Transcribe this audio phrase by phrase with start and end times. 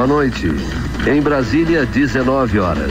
[0.00, 0.50] Boa noite.
[1.06, 2.90] Em Brasília, 19 horas.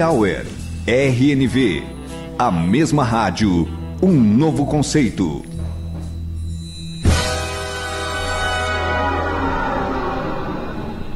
[0.00, 0.46] Hour.
[0.86, 1.82] RNV.
[2.38, 3.68] A mesma rádio.
[4.00, 5.42] Um novo conceito.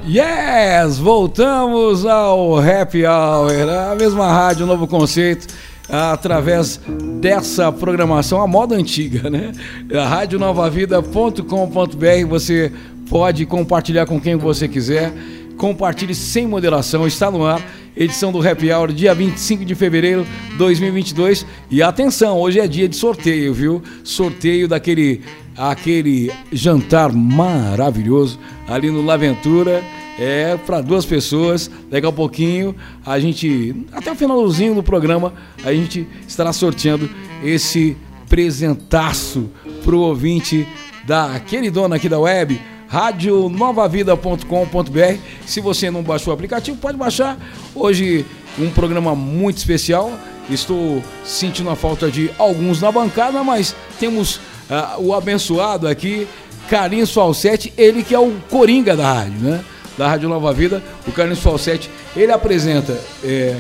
[0.06, 0.98] Yes!
[0.98, 3.53] Voltamos ao Happy Hour,
[3.92, 5.47] a mesma rádio, novo conceito,
[5.88, 6.80] através
[7.20, 9.53] dessa programação, a moda antiga, né?
[9.91, 12.72] Radionovavida.com.br, você
[13.08, 15.12] pode compartilhar com quem você quiser,
[15.56, 17.62] compartilhe sem moderação, está no ar,
[17.97, 21.47] edição do Happy Hour, dia 25 de fevereiro de 2022.
[21.71, 23.83] E atenção, hoje é dia de sorteio, viu?
[24.03, 25.23] Sorteio daquele
[25.57, 29.83] aquele jantar maravilhoso ali no Laventura.
[30.19, 31.71] É para duas pessoas.
[31.91, 35.33] Daqui a pouquinho a gente, até o finalzinho do programa,
[35.65, 37.09] a gente estará sorteando
[37.43, 37.97] esse
[38.29, 39.51] presentaço
[39.84, 40.67] pro ouvinte
[41.06, 42.61] da queridona aqui da web,
[42.93, 45.19] radionovavida.com.br.
[45.47, 47.39] Se você não baixou o aplicativo, pode baixar.
[47.75, 48.27] Hoje
[48.59, 50.12] um programa muito especial.
[50.51, 56.28] Estou sentindo a falta de alguns na bancada, mas temos ah, o abençoado aqui,
[56.69, 59.65] Carlinhos Falsetti, ele que é o coringa da rádio, né?
[59.97, 63.56] Da Rádio Nova Vida, o Carlinhos Falsetti, ele apresenta, é,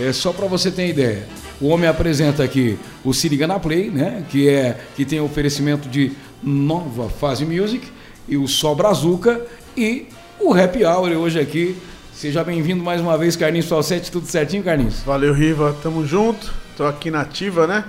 [0.00, 1.26] é só para você ter ideia,
[1.60, 4.22] o homem apresenta aqui o Se Liga na Play, né?
[4.28, 6.12] Que é que tem oferecimento de
[6.42, 7.95] Nova Fase Music
[8.28, 9.40] e o Sol Brazuca
[9.76, 10.06] e
[10.40, 11.76] o Happy Hour hoje aqui.
[12.12, 15.00] Seja bem-vindo mais uma vez, Carlinhos Falsetti, tudo certinho, Carlinhos?
[15.04, 15.76] Valeu, Riva.
[15.82, 16.52] Tamo junto.
[16.76, 17.84] Tô aqui na ativa, né?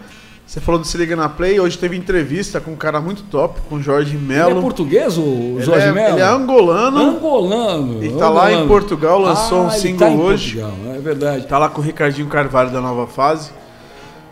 [0.46, 1.60] Você falou do Se Liga na Play.
[1.60, 4.52] Hoje teve entrevista com um cara muito top, com o Jorge Melo.
[4.52, 6.16] Ele é português, o Jorge é, Melo?
[6.16, 7.00] Ele é angolano.
[7.00, 8.04] Angolano.
[8.04, 8.68] E tá lá em angolano.
[8.68, 10.60] Portugal, lançou um ele single tá em hoje.
[10.60, 11.48] Portugal, é verdade.
[11.48, 13.52] Tá lá com o Ricardinho Carvalho da Nova Fase.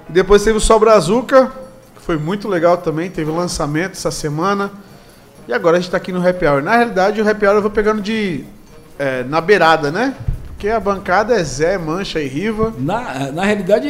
[0.09, 1.51] E depois teve o Sol Brazuca,
[1.95, 3.09] que foi muito legal também.
[3.09, 4.71] Teve o lançamento essa semana.
[5.47, 6.63] E agora a gente tá aqui no Happy Hour.
[6.63, 8.43] Na realidade, o Happy Hour eu vou pegando de.
[8.97, 10.15] é, na beirada, né?
[10.47, 12.73] Porque a bancada é Zé, Mancha e Riva.
[12.79, 13.87] Na, na realidade,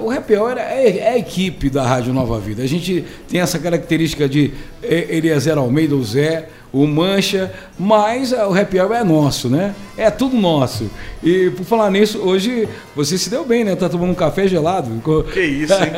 [0.00, 2.62] o Happy Hour é, é a equipe da Rádio Nova Vida.
[2.62, 4.54] A gente tem essa característica de
[4.88, 9.74] Eliezer Almeida, o Zé, o Mancha, mas eh, o Happy Hour é nosso, né?
[9.96, 10.90] É tudo nosso.
[11.22, 13.76] E por falar nisso, hoje você se deu bem, né?
[13.76, 14.90] Tá tomando um café gelado.
[15.32, 15.92] Que isso, hein?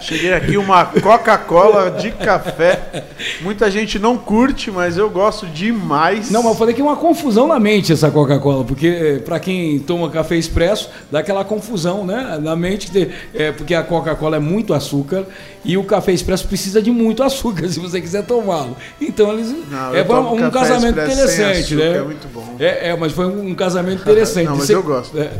[0.00, 3.04] Cheguei aqui uma Coca-Cola de café.
[3.40, 6.28] Muita gente não curte, mas eu gosto demais.
[6.28, 9.78] Não, mas eu falei que é uma confusão na mente essa Coca-Cola, porque para quem
[9.78, 12.36] toma café expresso, dá aquela confusão, né?
[12.42, 15.24] Na mente, de- é, porque a Coca-Cola é muito açúcar
[15.64, 18.76] e o café expresso precisa de muito açúcar se você quiser tomá-lo.
[19.00, 21.96] Então eles Não, é um casamento interessante, né?
[21.98, 22.56] é muito bom.
[22.58, 24.46] É, é, mas foi um casamento interessante.
[24.46, 25.18] Não, mas Você- eu gosto.
[25.18, 25.30] é,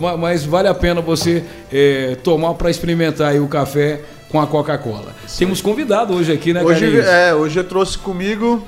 [0.00, 1.42] ma- mas vale a pena você
[1.72, 5.14] é, tomar para experimentar o café com a Coca-Cola.
[5.38, 8.66] Temos convidado hoje aqui, né, Hoje, é, hoje eu trouxe comigo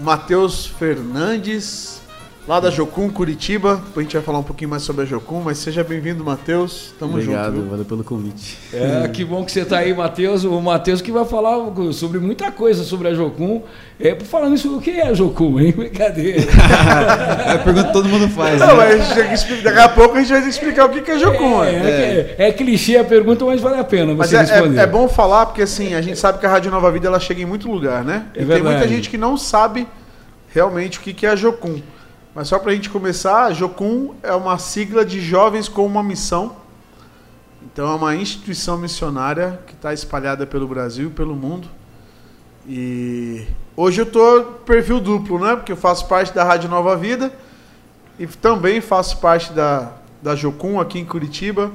[0.00, 1.97] Matheus Fernandes,
[2.48, 3.74] lá da Jocum, Curitiba.
[3.76, 6.94] Depois a gente vai falar um pouquinho mais sobre a Jocum, mas seja bem-vindo, Matheus.
[6.98, 7.60] Tamo Obrigado, junto.
[7.60, 7.70] viu?
[7.70, 8.56] valeu pelo convite.
[8.72, 10.44] É, que bom que você está aí, Matheus.
[10.44, 11.58] O Matheus que vai falar
[11.92, 13.62] sobre muita coisa sobre a Jocum.
[14.00, 15.72] É, por falar nisso, o que é a Jocum, hein?
[15.76, 16.40] Brincadeira.
[16.40, 18.58] É a pergunta que todo mundo faz.
[18.58, 18.96] Não, né?
[18.96, 21.62] mas a daqui a pouco a gente vai explicar o que é Jocum.
[21.62, 21.90] É, né?
[21.90, 24.78] é, é clichê a pergunta, mas vale a pena Mas você é, responder.
[24.78, 27.20] é- é bom falar, porque assim, a gente sabe que a Rádio Nova Vida ela
[27.20, 28.24] chega em muito lugar, né?
[28.34, 28.94] É e tem muita verdade.
[28.94, 29.86] gente que não sabe
[30.48, 31.78] realmente o que que é a Jocum.
[32.38, 36.54] Mas só pra gente começar, a Jocum é uma sigla de Jovens com uma Missão.
[37.64, 41.66] Então é uma instituição missionária que está espalhada pelo Brasil e pelo mundo.
[42.64, 43.44] E
[43.76, 45.56] hoje eu tô perfil duplo, né?
[45.56, 47.32] Porque eu faço parte da Rádio Nova Vida
[48.20, 49.90] e também faço parte da,
[50.22, 51.72] da Jocum aqui em Curitiba.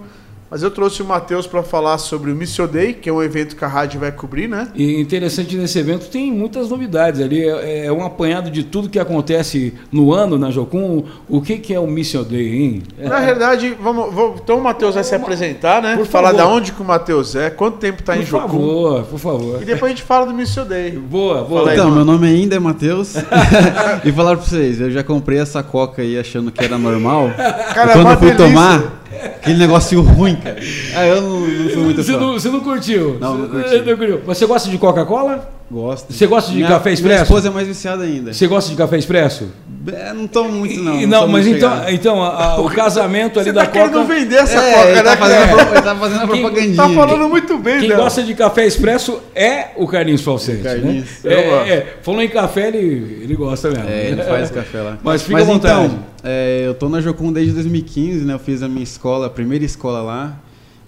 [0.53, 3.55] Mas eu trouxe o Matheus para falar sobre o Missio Day, que é um evento
[3.55, 4.67] que a rádio vai cobrir, né?
[4.75, 7.44] E interessante nesse evento tem muitas novidades ali.
[7.44, 11.05] É, é um apanhado de tudo que acontece no ano na Jocum.
[11.27, 12.83] O que, que é o Mission Day, hein?
[13.00, 13.09] É.
[13.09, 15.95] Na realidade, vamos, vamos- então o Matheus vai se apresentar, né?
[15.97, 16.44] Por falar favor.
[16.44, 18.47] da onde que o Matheus é, quanto tempo está em por Jocum.
[18.47, 19.59] favor, por favor.
[19.59, 20.91] E depois a gente fala do Missio Day.
[20.91, 21.61] Boa, boa.
[21.61, 22.05] Fala aí, Então, mano.
[22.05, 23.15] meu nome ainda é Matheus.
[24.05, 27.31] e falar pra vocês, eu já comprei essa coca aí achando que era normal.
[27.73, 28.45] Cara, é quando uma eu fui delícia.
[28.47, 30.57] tomar, aquele negócio ruim, cara.
[30.95, 32.19] Ah, eu não, não fui muito Você fã.
[32.19, 33.18] não, você não curtiu?
[33.19, 34.21] Não, não curtiu.
[34.25, 35.50] Mas você gosta de Coca-Cola?
[35.73, 36.13] Gosto.
[36.13, 37.23] Você gosta de minha, café Minha expresso?
[37.23, 38.31] esposa é mais viciada ainda.
[38.33, 39.49] Você gosta de café expresso?
[39.91, 41.01] É, não tomo muito, não.
[41.01, 41.89] E- não, não, mas então, chegado.
[41.91, 44.13] então a- a- o casamento ali Você da tá querendo Coca.
[44.13, 45.03] vender essa É, coca, ele né?
[45.03, 46.75] tá fazendo, pro- ele tá fazendo a propagandinha.
[46.75, 48.03] Tá falando muito bem Quem dela.
[48.03, 50.61] gosta de café expresso é o Carlinhos Falsete.
[50.61, 51.09] O Carlinhos.
[51.23, 51.33] Né?
[51.33, 53.89] É, é, falou em café, ele, ele gosta mesmo.
[53.89, 54.97] É, ele faz café lá.
[55.03, 55.85] Mas fica à vontade.
[55.85, 58.35] então, é, eu tô na Jocum desde 2015, né?
[58.35, 60.37] Eu fiz a minha escola, a primeira escola lá,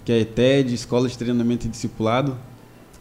[0.04, 2.36] que é a ETED, Escola de Treinamento e Discipulado.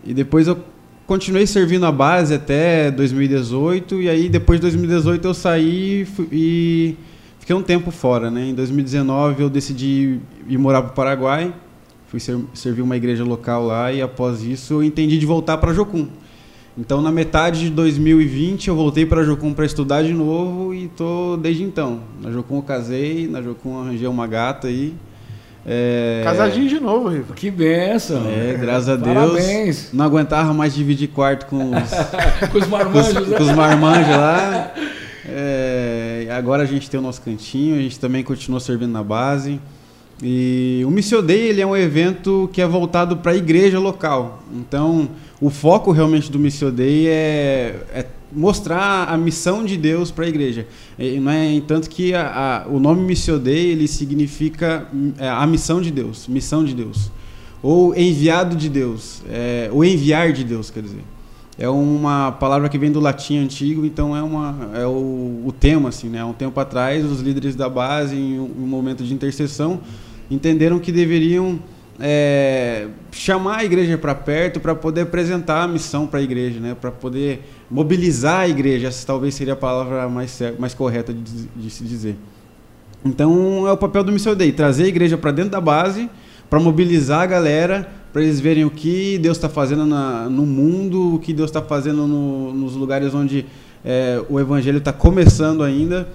[0.03, 0.57] E depois eu
[1.07, 6.97] continuei servindo a base até 2018, e aí depois de 2018 eu saí e e
[7.39, 8.47] fiquei um tempo fora, né?
[8.49, 11.53] Em 2019 eu decidi ir morar para o Paraguai,
[12.07, 15.73] fui ser- servir uma igreja local lá e após isso eu entendi de voltar para
[15.73, 16.07] Jocum.
[16.77, 21.37] Então, na metade de 2020, eu voltei para Jocum para estudar de novo e tô
[21.37, 22.01] desde então.
[22.21, 24.93] Na Jocum eu casei, na Jocum arranjei uma gata aí.
[25.65, 27.33] É, Casadinho de novo, Riva.
[27.33, 28.23] Que benção.
[28.27, 29.15] É, graças a Deus.
[29.15, 29.89] Parabéns.
[29.91, 31.89] Não aguentava mais dividir quarto com os,
[32.39, 33.27] Com os com os, marmanjos.
[33.27, 33.38] né?
[33.38, 34.73] com os marmanjos lá.
[35.27, 39.59] É, agora a gente tem o nosso cantinho, a gente também continua servindo na base.
[40.21, 44.44] E o Missio Day ele é um evento que é voltado para a igreja local.
[44.53, 45.09] Então,
[45.41, 50.27] o foco realmente do Missio Day é, é mostrar a missão de Deus para a
[50.27, 50.67] igreja.
[50.99, 54.87] E não é tanto que a- a- o nome Missio Day ele significa
[55.17, 57.11] é, a missão de Deus, missão de Deus,
[57.63, 61.03] ou enviado de Deus, é, o enviar de Deus, quer dizer.
[61.57, 65.88] É uma palavra que vem do latim antigo, então é, uma, é o, o tema,
[65.88, 66.21] assim, né?
[66.25, 69.79] Um tempo atrás, os líderes da base, em um momento de intercessão,
[70.29, 71.57] entenderam que deveriam
[71.97, 76.75] é, chamar a igreja para perto para poder apresentar a missão para a igreja, né?
[76.79, 81.21] Para poder mobilizar a igreja, essa talvez seria a palavra mais, mais correta de,
[81.56, 82.15] de se dizer.
[83.03, 86.09] Então é o papel do Missão Day, trazer a igreja para dentro da base,
[86.50, 91.15] para mobilizar a galera, para eles verem o que Deus está fazendo na- no mundo,
[91.15, 93.45] o que Deus está fazendo no- nos lugares onde
[93.83, 96.07] é, o evangelho está começando ainda.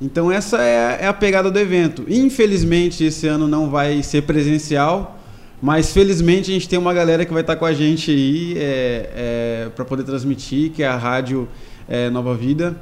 [0.00, 2.04] Então essa é, é a pegada do evento.
[2.08, 5.17] Infelizmente esse ano não vai ser presencial,
[5.60, 8.56] mas felizmente a gente tem uma galera que vai estar com a gente aí
[9.74, 11.48] para poder transmitir, que é a rádio
[11.88, 12.76] é, Nova Vida.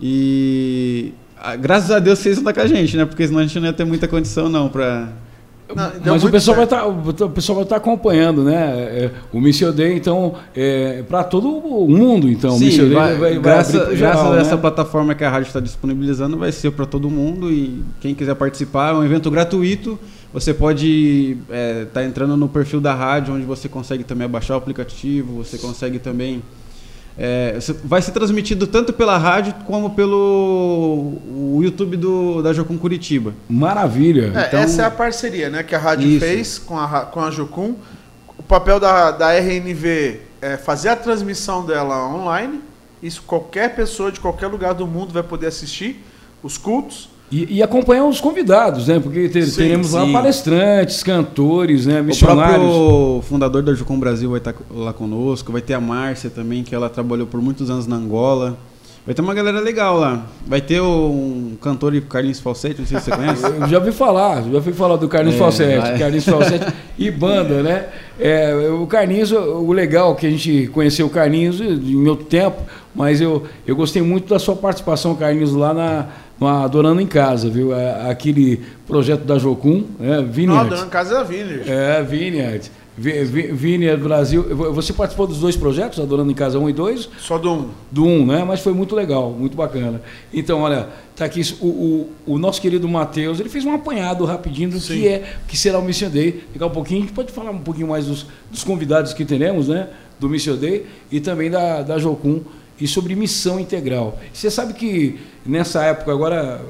[0.00, 3.04] E ah, graças a Deus vocês estão com a gente, né?
[3.04, 5.08] Porque senão a gente não ia ter muita condição não para
[5.74, 8.54] Não, deu Mas o muito pessoal, vai estar, o pessoal vai estar acompanhando, né?
[8.54, 12.54] É, O Missio Day, então, é, para todo o mundo, então.
[12.54, 14.60] o Sim, Missio Day vai- vai, vai graças, abrir pro graças geral, a essa né?
[14.60, 18.90] plataforma que a rádio está disponibilizando, vai ser para todo mundo e quem quiser participar
[18.92, 19.98] é um evento gratuito.
[20.32, 21.36] Você pode
[21.86, 25.98] estar entrando no perfil da rádio, onde você consegue também baixar o aplicativo, você consegue
[25.98, 26.42] também.
[27.18, 33.34] é, vai ser transmitido tanto pela rádio como pelo o YouTube do, da Jocum Curitiba.
[33.48, 34.32] Maravilha.
[34.34, 36.20] É, Então- essa é a parceria né, que a rádio Isso.
[36.24, 37.74] fez com a, com a Jocum.
[38.38, 42.60] O papel da, da RNV é fazer a transmissão dela online.
[43.02, 46.02] Isso qualquer pessoa de qualquer lugar do mundo vai poder assistir
[46.42, 47.10] os cultos.
[47.32, 49.00] E, e acompanhar os convidados, né?
[49.00, 50.12] Porque ter- Sim, teremos lá sim.
[50.12, 52.00] palestrantes, cantores, né?
[52.00, 52.56] O Missionários.
[52.58, 55.50] próprio fundador da Jucom Brasil vai estar lá conosco.
[55.50, 58.58] Vai ter a Márcia também, que ela trabalhou por muitos anos na Angola.
[59.04, 60.26] Vai ter uma galera legal lá.
[60.46, 63.44] Vai ter um cantor, o Carlinhos Falsete, não sei se você conhece.
[63.44, 65.98] Eu já ouvi falar, já ouvi falar do Carlinhos É, Falsete, vai.
[65.98, 66.66] Carlinhos Falsete
[66.98, 67.86] e banda, né?
[68.20, 72.62] É, o Carlinhos, o legal é que a gente conheceu o Carlinhos em meu tempo,
[72.94, 76.06] mas eu, eu gostei muito da sua participação, Carlinhos, lá na,
[76.46, 77.74] Adorando em Casa, viu?
[77.74, 80.16] É, Aquele projeto da Jocum, né?
[80.18, 80.68] Não, Vineyard.
[80.70, 81.68] dona Casa da Vineyard.
[81.70, 82.70] É, Vineyard.
[82.96, 84.42] Vi- Vi- Vineyard Brasil.
[84.74, 87.08] Você participou dos dois projetos, Adorando em Casa 1 e 2?
[87.18, 87.68] Só do um.
[87.90, 88.44] do 1, né?
[88.46, 90.02] Mas foi muito legal, muito bacana.
[90.32, 94.68] Então, olha, tá aqui o, o, o nosso querido Matheus, ele fez um apanhado rapidinho
[94.70, 94.94] do Sim.
[95.00, 96.44] que é, que será o Mission Day.
[96.52, 99.68] Daqui a pouquinho a gente pode falar um pouquinho mais dos, dos convidados que teremos,
[99.68, 99.88] né?
[100.20, 102.42] Do Mission Day e também da, da Jocum
[102.82, 104.18] e sobre missão integral.
[104.32, 106.60] Você sabe que nessa época agora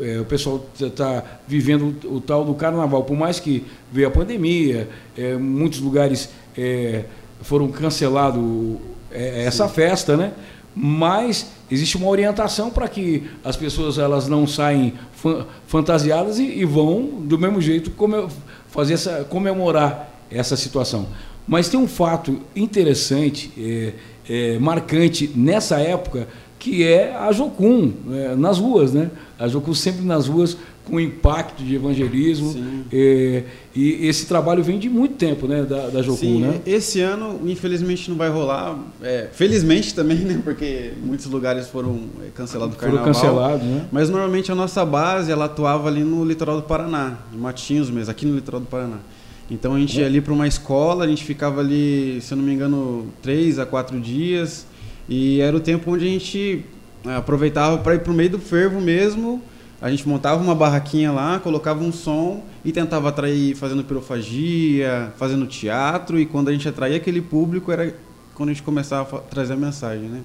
[0.00, 4.10] é, o pessoal está vivendo o, o tal do carnaval, por mais que veio a
[4.10, 7.04] pandemia, é, muitos lugares é,
[7.42, 8.76] foram cancelados
[9.12, 10.32] essa festa, né?
[10.74, 16.64] mas existe uma orientação para que as pessoas elas não saem fan- fantasiadas e, e
[16.66, 18.28] vão do mesmo jeito come-
[18.68, 21.06] fazer essa comemorar essa situação.
[21.48, 23.50] Mas tem um fato interessante,
[24.28, 26.28] é, marcante nessa época,
[26.58, 29.10] que é a Jocum é, nas ruas, né?
[29.38, 32.54] A Jocum sempre nas ruas com impacto de evangelismo.
[32.92, 33.42] É,
[33.74, 35.62] e esse trabalho vem de muito tempo, né?
[35.62, 36.60] Da, da Jocum, Sim, né?
[36.64, 38.78] esse ano, infelizmente, não vai rolar.
[39.02, 40.40] É, felizmente também, né?
[40.42, 43.14] Porque muitos lugares foram é, cancelados do Foram carnaval.
[43.14, 43.86] cancelados, né?
[43.90, 48.10] Mas normalmente a nossa base, ela atuava ali no litoral do Paraná, em Matinhos mesmo,
[48.10, 48.98] aqui no litoral do Paraná.
[49.50, 52.44] Então a gente ia ali para uma escola, a gente ficava ali, se eu não
[52.44, 54.66] me engano, três a quatro dias.
[55.08, 56.64] E era o tempo onde a gente
[57.04, 59.40] é, aproveitava para ir para o meio do fervo mesmo.
[59.80, 65.46] A gente montava uma barraquinha lá, colocava um som e tentava atrair fazendo pirofagia, fazendo
[65.46, 66.18] teatro.
[66.18, 67.94] E quando a gente atraía aquele público, era
[68.34, 70.20] quando a gente começava a trazer a mensagem, né?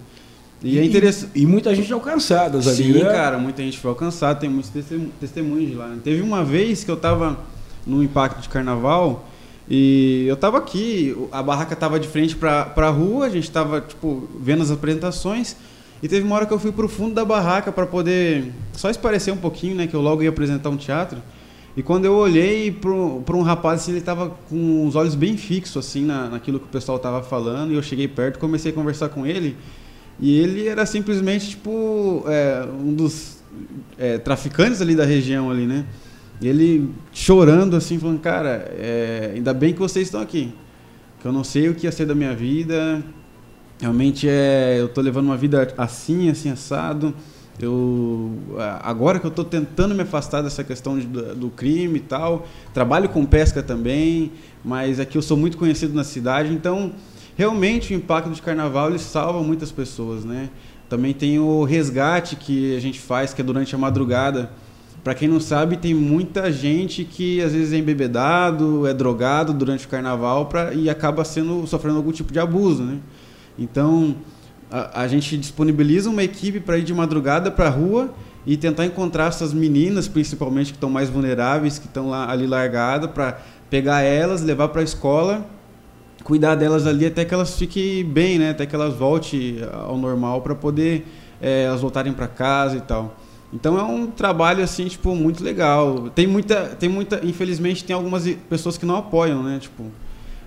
[0.63, 1.31] E, é interessante.
[1.35, 3.11] E, muita gente alcançadas ali, Sim, né?
[3.11, 5.87] cara, muita gente foi alcançada, tem muitos testemun- testemunhos de lá.
[5.87, 5.97] né?
[6.03, 7.39] Teve uma vez que eu tava
[7.85, 9.27] no impacto de carnaval
[9.73, 13.79] e eu tava aqui, a barraca tava de frente pra, pra rua, a gente tava,
[13.79, 15.55] tipo, vendo as apresentações.
[16.03, 19.33] E teve uma hora que eu fui pro fundo da barraca para poder só esparecer
[19.33, 19.87] um pouquinho, né?
[19.87, 21.21] Que eu logo ia apresentar um teatro.
[21.77, 25.85] E quando eu olhei pro um rapaz, assim, ele tava com os olhos bem fixos,
[25.85, 27.71] assim, na, naquilo que o pessoal tava falando.
[27.71, 29.55] E eu cheguei perto, comecei a conversar com ele.
[30.19, 33.37] E ele era simplesmente, tipo, é, um dos
[33.97, 35.85] é, traficantes ali da região ali, né?
[36.41, 40.53] Ele chorando, assim, falando, cara, é, ainda bem que vocês estão aqui.
[41.21, 43.03] Que eu não sei o que ia ser da minha vida.
[43.79, 47.13] Realmente é, eu tô levando uma vida assim, assim, assado.
[47.59, 48.31] Eu,
[48.81, 52.47] agora que eu tô tentando me afastar dessa questão de- do, do crime e tal,
[52.73, 54.31] trabalho com pesca também,
[54.65, 56.93] mas aqui eu sou muito conhecido na cidade, então
[57.37, 60.49] realmente o impacto de carnaval ele salva muitas pessoas, né?
[60.89, 64.49] Também tem o resgate que a gente faz, que é durante a madrugada.
[65.03, 69.85] Para quem não sabe, tem muita gente que às vezes é embebedado, é drogado durante
[69.85, 72.99] o carnaval pra, e acaba sendo sofrendo algum tipo de abuso, né?
[73.57, 74.15] Então,
[74.69, 78.13] a, a gente disponibiliza uma equipe para ir de madrugada para a rua
[78.45, 83.39] e tentar encontrar essas meninas, principalmente que estão mais vulneráveis, que estão ali largadas, para
[83.71, 85.45] pegar elas, levar para a escola,
[86.23, 88.51] cuidar delas ali até que elas fiquem bem, né?
[88.51, 91.07] Até que elas voltem ao normal para poder
[91.41, 93.15] eh, elas voltarem para casa e tal.
[93.53, 96.09] Então é um trabalho assim, tipo, muito legal.
[96.15, 99.59] Tem muita, tem muita, infelizmente tem algumas pessoas que não apoiam, né?
[99.59, 99.85] Tipo,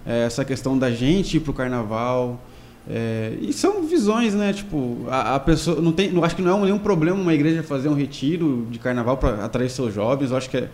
[0.07, 2.41] eh, essa questão da gente ir pro carnaval.
[2.89, 4.53] É, e são visões, né?
[4.53, 7.63] Tipo, a, a pessoa não tem, não acho que não é nenhum problema uma igreja
[7.63, 10.31] fazer um retiro de carnaval para atrair seus jovens.
[10.31, 10.69] Eu acho que é,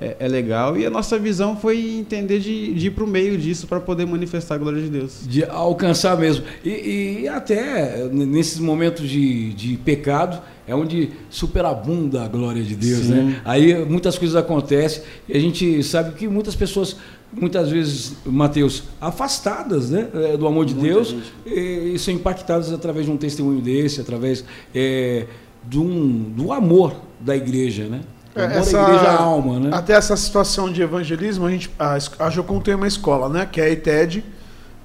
[0.00, 0.76] é, é legal.
[0.76, 4.06] E a nossa visão foi entender de, de ir para o meio disso para poder
[4.06, 5.22] manifestar a glória de Deus.
[5.26, 6.44] De alcançar mesmo.
[6.64, 13.04] E, e até nesses momentos de, de pecado é onde superabunda a glória de Deus,
[13.06, 13.12] Sim.
[13.12, 13.40] né?
[13.44, 16.96] Aí muitas coisas acontecem e a gente sabe que muitas pessoas,
[17.32, 21.14] muitas vezes, Mateus, afastadas né, eh, do amor de Muita Deus,
[21.46, 24.44] e, e são impactadas através de um testemunho desse, através
[24.74, 25.26] eh,
[25.64, 28.00] de um, do amor da igreja, né?
[28.34, 29.70] Amor Essa- igreja alma, né?
[29.72, 33.48] Até essa situação de evangelismo, a, gente, a, a Jocum tem uma escola, né?
[33.50, 34.22] Que é a ITED,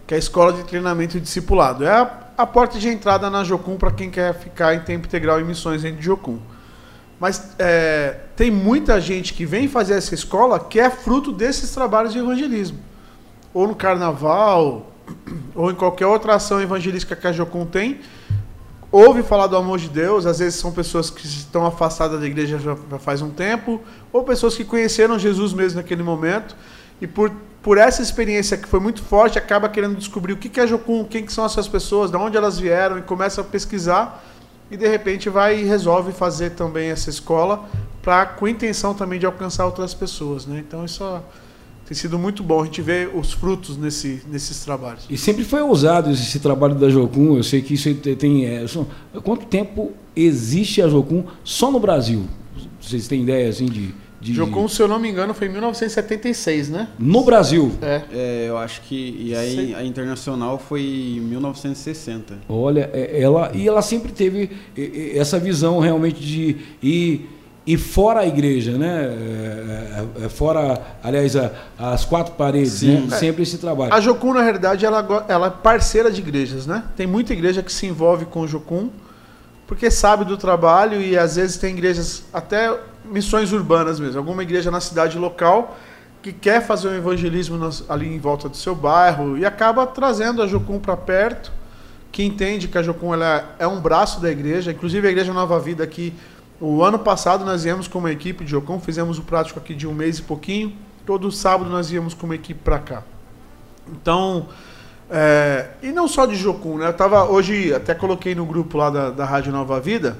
[0.08, 1.84] que é a Escola de Treinamento e Discipulado.
[1.84, 5.40] É a, a porta de entrada na Jocum para quem quer ficar em tempo integral
[5.40, 6.40] em missões dentro de Jocum.
[7.20, 12.14] Mas é, tem muita gente que vem fazer essa escola que é fruto desses trabalhos
[12.14, 12.80] de evangelismo.
[13.54, 14.92] Ou no carnaval,
[15.54, 18.00] ou em qualquer outra ação evangelística que a Jocum tem,
[18.92, 22.60] ouve falar do amor de Deus, às vezes são pessoas que estão afastadas da igreja
[22.60, 23.80] já faz um tempo,
[24.12, 26.56] ou pessoas que conheceram Jesus mesmo naquele momento,
[27.02, 27.32] e por,
[27.64, 31.26] por essa experiência que foi muito forte, acaba querendo descobrir o que é Jocum, quem
[31.26, 34.24] que são essas pessoas, de onde elas vieram, e começa a pesquisar,
[34.70, 37.68] e de repente vai e resolve fazer também essa escola,
[38.02, 40.46] pra, com a intenção também de alcançar outras pessoas.
[40.46, 40.64] Né?
[40.66, 41.04] Então isso
[41.86, 45.06] tem sido muito bom, a gente vê os frutos nesse, nesses trabalhos.
[45.10, 47.36] E sempre foi ousado esse trabalho da Jocum.
[47.36, 48.86] Eu sei que isso tem, é, só-
[49.24, 52.26] quanto tempo existe a Jocum só no Brasil?
[52.80, 53.94] Vocês têm ideia assim de.
[54.22, 56.88] De Jocum, se eu não me engano, foi em 1976, né?
[57.00, 57.72] No Brasil.
[57.82, 58.02] É.
[58.14, 59.18] É, eu acho que.
[59.20, 59.76] E aí Sei.
[59.76, 62.38] a internacional foi em 1960.
[62.48, 64.52] Olha, é- ela e ela sempre teve
[65.16, 67.30] essa visão realmente de ir,
[67.66, 69.06] ir fora a igreja, né?
[69.06, 71.34] É, é, fora, aliás,
[71.78, 73.08] as quatro paredes, Sim.
[73.08, 73.18] né?
[73.18, 73.92] Sempre esse trabalho.
[73.92, 76.84] A Jocum, na realidade, ela, ela é parceira de igrejas, né?
[76.96, 78.92] Tem muita igreja que se envolve com o Jocum,
[79.66, 84.18] porque sabe do trabalho e às vezes tem igrejas, até missões urbanas mesmo.
[84.18, 85.78] Alguma igreja na cidade local
[86.22, 90.42] que quer fazer um evangelismo nas- ali em volta do seu bairro e acaba trazendo
[90.42, 91.52] a Jocum para perto,
[92.12, 94.72] que entende que a Jocum ela é um braço da igreja.
[94.72, 96.14] Inclusive a Igreja Nova Vida aqui,
[96.60, 99.88] o ano passado nós viemos com uma equipe de Jocum, fizemos o prático aqui de
[99.88, 100.76] um mês e pouquinho.
[101.06, 103.04] Todo sábado nós íamos com uma equipe para cá.
[103.92, 104.48] Então,
[105.10, 106.88] é, e não só de Jocum, né?
[106.88, 110.18] Eu tava hoje, até coloquei no grupo lá da, da Rádio Nova Vida,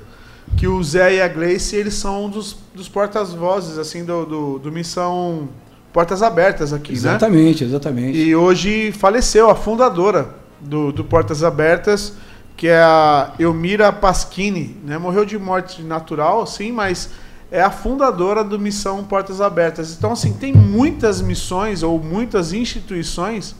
[0.58, 4.60] que o Zé e a Gleice, eles são um dos, dos portas-vozes, assim, do, do,
[4.60, 5.50] do Missão
[5.92, 7.70] Portas Abertas aqui, exatamente, né?
[7.70, 8.18] Exatamente, exatamente.
[8.18, 12.14] E hoje faleceu a fundadora do, do Portas Abertas,
[12.56, 14.98] que é a Elmira Pasquini, né?
[14.98, 17.10] Morreu de morte natural, sim, mas
[17.52, 19.96] é a fundadora do Missão Portas Abertas.
[19.98, 23.56] Então, assim, tem muitas missões ou muitas instituições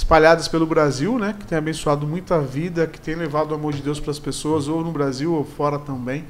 [0.00, 1.34] espalhadas pelo Brasil, né?
[1.38, 4.66] Que tem abençoado muita vida, que tem levado o amor de Deus para as pessoas,
[4.66, 6.24] ou no Brasil ou fora também.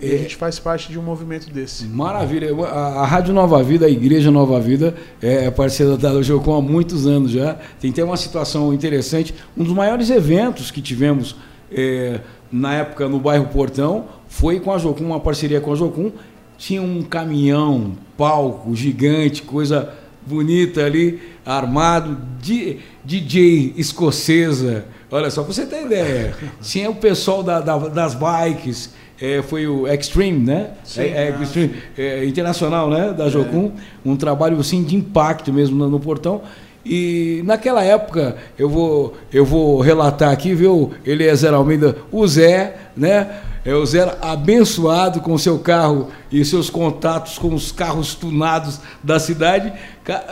[0.00, 1.86] E a gente faz parte de um movimento desse.
[1.86, 2.54] Maravilha.
[2.66, 6.62] A, a Rádio Nova Vida, a Igreja Nova Vida, é, é parceira da Jocom há
[6.62, 7.58] muitos anos já.
[7.80, 9.34] Tem até uma situação interessante.
[9.56, 11.36] Um dos maiores eventos que tivemos
[11.70, 16.12] é, na época no bairro Portão foi com a Jocum, uma parceria com a Jocum.
[16.58, 19.92] Tinha um caminhão, palco gigante, coisa
[20.26, 24.86] bonita ali, armado, de, DJ escocesa.
[25.10, 26.34] Olha só, pra você ter ideia.
[26.60, 28.90] Tinha o pessoal da, da, das bikes
[29.20, 30.70] é, foi o Extreme, né?
[30.84, 33.12] Sim, é, é, Extreme, é, internacional, né?
[33.12, 33.72] Da Jocum.
[34.04, 36.42] Um trabalho assim de impacto mesmo no, no, portão.
[36.84, 43.40] E naquela época, eu vou, eu vou relatar aqui, viu, Eliezer Almeida, o Zé, né?
[43.66, 49.18] É o Zé abençoado com seu carro e seus contatos com os carros tunados da
[49.18, 49.72] cidade.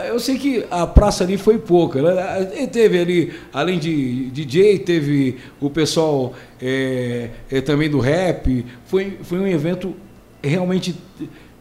[0.07, 2.01] Eu sei que a praça ali foi pouca.
[2.01, 2.69] Né?
[2.69, 8.65] Teve ali, além de DJ, teve o pessoal é, é, também do rap.
[8.85, 9.97] Foi, foi um evento
[10.41, 10.95] realmente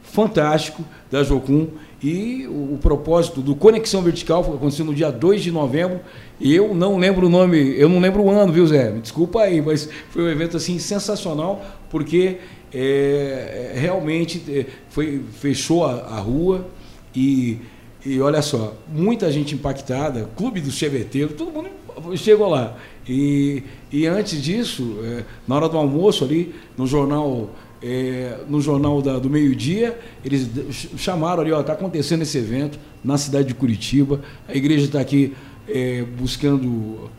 [0.04, 1.70] fantástico da Jocum.
[2.04, 6.02] E o, o, propósito do Conexão Vertical aconteceu no dia 2 de novembro.
[6.42, 8.92] Eu não lembro o nome, eu não lembro o ano, viu, Zé?
[8.92, 12.40] Me desculpa aí, mas foi um evento assim sensacional, porque
[12.74, 16.68] é, realmente é, foi, fechou a, a rua
[17.16, 17.60] e,
[18.06, 21.70] e olha só, muita gente impactada, clube dos cheveteiros, todo mundo
[22.18, 22.76] chegou lá.
[23.08, 27.50] E, e antes disso, é, na hora do almoço ali, no jornal
[27.84, 30.50] é, no jornal da, do meio-dia, eles
[30.96, 35.36] chamaram ali, ó, está acontecendo esse evento na cidade de Curitiba, a igreja está aqui
[35.68, 37.12] é, buscando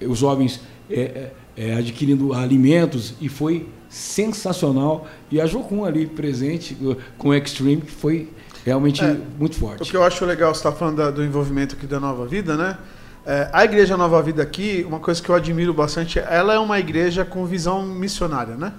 [0.00, 5.06] os jovens é, é, é, adquirindo alimentos e foi sensacional.
[5.30, 6.76] E a Jocum ali presente
[7.16, 8.28] com o Extreme, que foi
[8.64, 9.82] realmente é, muito forte.
[9.82, 12.56] O que eu acho legal, você está falando da, do envolvimento aqui da Nova Vida,
[12.56, 12.78] né?
[13.24, 16.80] É, a Igreja Nova Vida aqui, uma coisa que eu admiro bastante, ela é uma
[16.80, 18.72] igreja com visão missionária, né?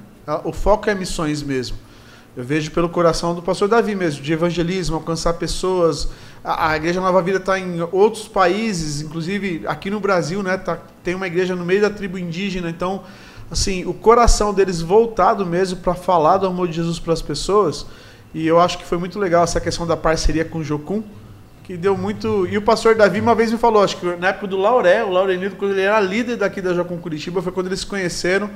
[0.43, 1.77] O foco é missões mesmo.
[2.35, 6.07] Eu vejo pelo coração do pastor Davi mesmo, de evangelismo, alcançar pessoas.
[6.41, 10.57] A, a Igreja Nova Vida está em outros países, inclusive aqui no Brasil, né?
[10.57, 13.03] Tá, tem uma igreja no meio da tribo indígena, então,
[13.49, 17.85] assim, o coração deles voltado mesmo para falar do amor de Jesus para as pessoas.
[18.33, 21.03] E eu acho que foi muito legal essa questão da parceria com o Jocum,
[21.65, 22.47] que deu muito.
[22.47, 25.09] E o pastor Davi uma vez me falou, acho que na época do Lauré, o
[25.09, 28.49] Laurenildo, quando ele era líder daqui da Jocum Curitiba, foi quando eles se conheceram.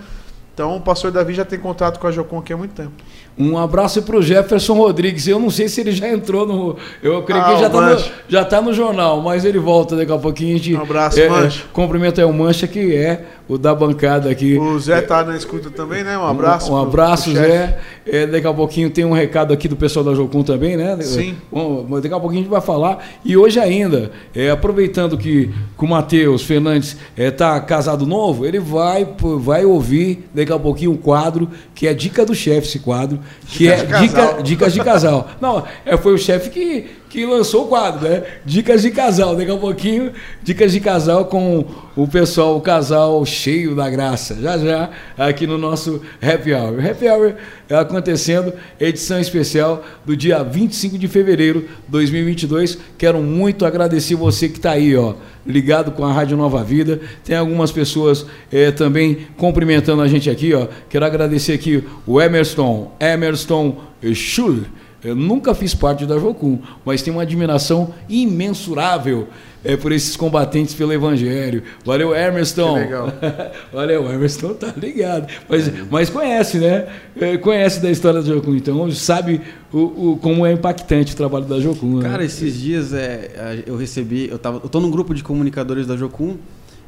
[0.55, 2.93] Então o pastor Davi já tem contato com a Jocum aqui há muito tempo.
[3.37, 5.27] Um abraço para o Jefferson Rodrigues.
[5.27, 6.77] Eu não sei se ele já entrou no.
[7.03, 10.11] Eu creio ah, que ele já está no, tá no jornal, mas ele volta daqui
[10.11, 10.55] a pouquinho.
[10.55, 11.63] A gente, um abraço, é, Mancha.
[11.73, 14.57] Cumprimento aí o Mancha, que é o da bancada aqui.
[14.57, 16.17] O Zé está na escuta também, né?
[16.17, 16.71] Um abraço.
[16.71, 17.77] Um, um abraço, pro Zé.
[18.07, 20.97] É, daqui a pouquinho tem um recado aqui do pessoal da Jocum também, né?
[21.01, 21.35] Sim.
[21.51, 23.05] Bom, daqui a pouquinho a gente vai falar.
[23.23, 28.59] E hoje ainda, é, aproveitando que, que o Matheus Fernandes está é, casado novo, ele
[28.59, 29.07] vai,
[29.39, 33.67] vai ouvir daqui a pouquinho um quadro que é Dica do Chefe, esse quadro, que
[33.67, 35.29] é dica, Dicas de Casal.
[35.39, 38.23] Não, é, foi o chefe que que lançou o quadro, né?
[38.45, 39.37] Dicas de casal.
[39.37, 40.11] Daqui a pouquinho,
[40.43, 41.63] dicas de casal com
[41.95, 44.35] o pessoal, o casal cheio da graça.
[44.35, 46.85] Já já, aqui no nosso Happy Hour.
[46.85, 47.35] Happy Hour
[47.69, 52.77] acontecendo, edição especial do dia 25 de fevereiro de 2022.
[52.97, 55.13] Quero muito agradecer você que está aí, ó,
[55.45, 56.99] ligado com a Rádio Nova Vida.
[57.23, 60.67] Tem algumas pessoas é, também cumprimentando a gente aqui, ó.
[60.89, 63.77] Quero agradecer aqui o Emerson, Emerson
[64.13, 64.65] Schul
[65.05, 69.27] eu nunca fiz parte da Jocum, mas tenho uma admiração imensurável
[69.65, 71.63] é, por esses combatentes pelo Evangelho.
[71.83, 72.75] Valeu, Emerson.
[72.75, 73.11] legal.
[73.73, 75.27] Valeu, Emerson tá ligado.
[75.49, 76.87] Mas, mas conhece, né?
[77.19, 79.41] É, conhece da história da Jocum, então sabe
[79.73, 81.97] o, o, como é impactante o trabalho da Jocum.
[81.97, 82.03] Né?
[82.03, 82.25] Cara, né?
[82.25, 86.37] esses dias é, eu recebi, eu, tava, eu tô num grupo de comunicadores da Jocum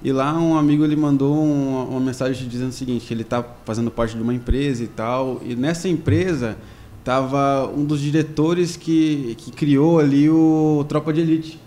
[0.03, 3.43] e lá um amigo ele mandou uma, uma mensagem dizendo o seguinte, que ele está
[3.65, 6.55] fazendo parte de uma empresa e tal, e nessa empresa
[7.03, 11.66] tava um dos diretores que, que criou ali o Tropa de Elite.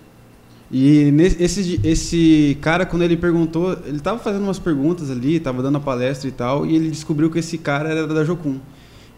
[0.73, 5.79] E esse, esse cara, quando ele perguntou, ele estava fazendo umas perguntas ali, estava dando
[5.79, 8.59] a palestra e tal, e ele descobriu que esse cara era da Jocum.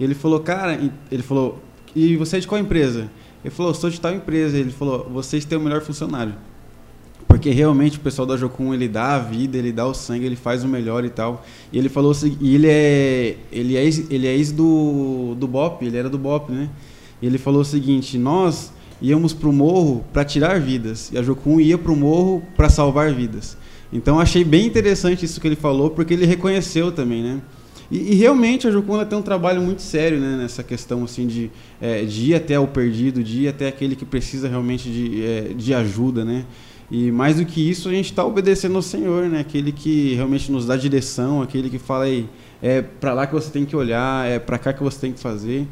[0.00, 1.60] Ele falou, cara, ele falou,
[1.94, 3.10] e você é de qual empresa?
[3.44, 4.56] Ele falou, sou de tal empresa.
[4.56, 6.34] Ele falou, vocês têm o melhor funcionário.
[7.26, 10.36] Porque realmente o pessoal da Jocum, ele dá a vida, ele dá o sangue, ele
[10.36, 11.44] faz o melhor e tal.
[11.72, 15.84] E ele falou, e ele é, ele é ex, ele é ex do, do BOP,
[15.84, 16.68] ele era do BOP, né?
[17.20, 21.22] E ele falou o seguinte, nós íamos para o morro para tirar vidas e a
[21.22, 23.58] Jocum ia para o morro para salvar vidas.
[23.92, 27.42] Então achei bem interessante isso que ele falou, porque ele reconheceu também, né?
[27.90, 31.50] E, e realmente a Jocum tem um trabalho muito sério né, nessa questão assim de,
[31.80, 35.40] é, de ir até o perdido, de ir até aquele que precisa realmente de, é,
[35.54, 36.46] de ajuda, né?
[36.90, 39.40] E mais do que isso, a gente está obedecendo ao Senhor, né?
[39.40, 42.28] Aquele que realmente nos dá direção, aquele que fala aí,
[42.62, 45.18] é para lá que você tem que olhar, é para cá que você tem que
[45.18, 45.66] fazer.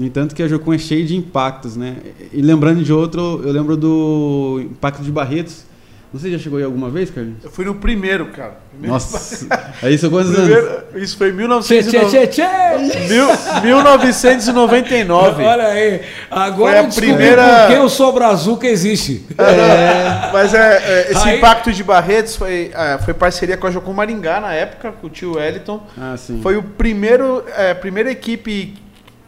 [0.00, 1.96] No entanto que a Jocum é cheia de impactos, né?
[2.32, 5.64] E lembrando de outro, eu lembro do Impacto de Barretos.
[6.10, 7.44] Você já chegou aí alguma vez, Carlinhos?
[7.44, 8.54] Eu fui no primeiro, cara.
[8.70, 9.46] Primeiro Nossa,
[9.82, 10.82] aí são quantos primeiro, anos?
[11.02, 12.08] Isso foi em Tchê, 1999.
[12.08, 13.08] tchê, tchê, tchê.
[13.12, 13.26] Mil-
[13.62, 15.44] 1999.
[15.44, 19.26] Olha aí, agora Foi a eu descobri primeira- por que o Sobra Azul que existe.
[19.38, 23.70] É, mas é, é, esse Aí- impacto de Barretos foi, é, foi parceria com a
[23.70, 25.86] Jocum Maringá na época, com o tio Wellington.
[25.96, 26.40] Ah, sim.
[26.42, 28.74] Foi o primeiro, é, primeira equipe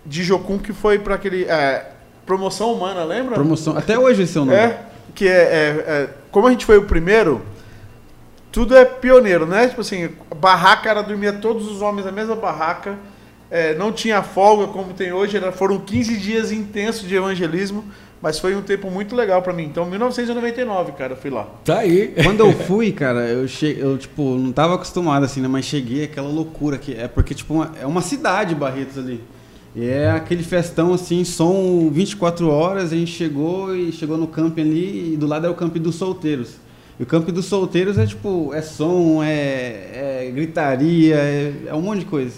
[0.04, 1.90] de Jocum que foi para aquele é,
[2.26, 3.34] promoção humana, lembra?
[3.34, 3.76] Promoção.
[3.76, 4.56] Até hoje esse é o nome.
[4.58, 4.80] É,
[5.14, 7.42] que é, é- é- como a gente foi o primeiro,
[8.50, 9.68] tudo é pioneiro, né?
[9.68, 12.96] Tipo assim, a barraca era dormia todos os homens na mesma barraca,
[13.50, 17.84] é, não tinha folga como tem hoje, era, foram 15 dias intensos de evangelismo,
[18.20, 19.64] mas foi um tempo muito legal para mim.
[19.64, 21.46] Então, 1999, cara, eu fui lá.
[21.64, 22.14] Tá aí.
[22.22, 26.04] Quando eu fui, cara, eu cheguei, eu tipo, não tava acostumado assim, né, mas cheguei
[26.04, 29.22] aquela loucura que é porque tipo, uma- é uma cidade Barretos ali.
[29.74, 34.62] E é aquele festão assim, som 24 horas, a gente chegou e chegou no camping
[34.62, 36.56] ali e do lado é o camping dos solteiros.
[37.00, 41.80] E o camping dos solteiros é tipo, é som, é, é gritaria, é, é um
[41.80, 42.34] monte de coisa.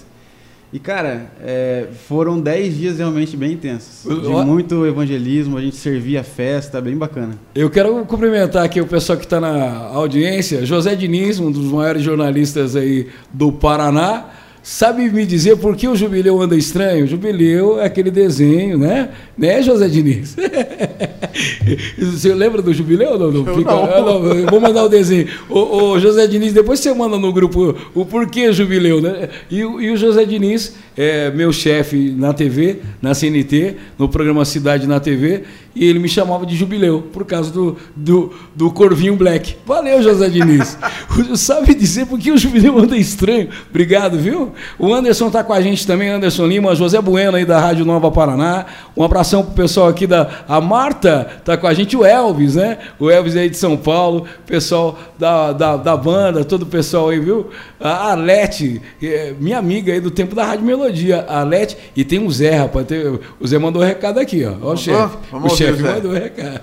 [0.73, 4.03] E cara, é, foram 10 dias realmente bem intensos.
[4.23, 7.39] De muito evangelismo, a gente servia a festa, bem bacana.
[7.55, 10.67] Eu quero cumprimentar aqui o pessoal que está na audiência.
[10.67, 14.25] José Diniz, um dos maiores jornalistas aí do Paraná.
[14.67, 17.05] Sabe me dizer por que o Jubileu anda estranho?
[17.05, 19.11] O Jubileu é aquele desenho, né?
[19.37, 20.35] Né, José Diniz?
[21.99, 23.19] Você lembra do Jubileu?
[23.19, 23.85] Não, não, Eu fica- não.
[23.85, 25.29] Ah, não, vou mandar o desenho.
[25.51, 29.29] Ô, ô, José Diniz, depois você manda no grupo o porquê Jubileu, né?
[29.51, 34.45] E, o- e o José Diniz é meu chefe na TV, na CNT, no programa
[34.45, 39.17] Cidade na TV, e ele me chamava de Jubileu, por causa do, do, do Corvinho
[39.17, 39.57] Black.
[39.67, 40.79] Valeu, José Diniz.
[41.35, 43.49] Sabe dizer por que o Jubileu anda estranho?
[43.69, 44.53] Obrigado, viu?
[44.79, 48.11] O Anderson tá com a gente também, Anderson Lima, José Bueno aí da Rádio Nova
[48.11, 48.67] Paraná.
[48.97, 50.45] Um abração pro pessoal aqui da.
[50.47, 52.79] A Marta tá com a gente, o Elvis, né?
[53.01, 57.19] O Elvis aí de São Paulo, pessoal da, da, da banda, todo o pessoal aí,
[57.19, 57.51] viu?
[57.81, 62.25] A Arlete, é, minha amiga aí do tempo da Rádio Melodia, a Arlete, e tem
[62.25, 62.87] o Zé, rapaz.
[62.87, 63.07] tem-
[63.41, 64.55] o Zé mandou um recado aqui, ó.
[64.61, 65.17] Ó, o chefe.
[65.33, 66.61] O chefe mandou um recado.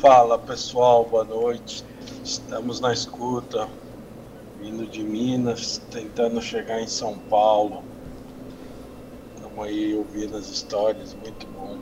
[0.00, 1.84] Fala pessoal, boa noite.
[2.24, 3.68] Estamos na escuta,
[4.60, 7.84] vindo de Minas, tentando chegar em São Paulo.
[9.36, 11.76] Estamos aí ouvindo as histórias, muito bom.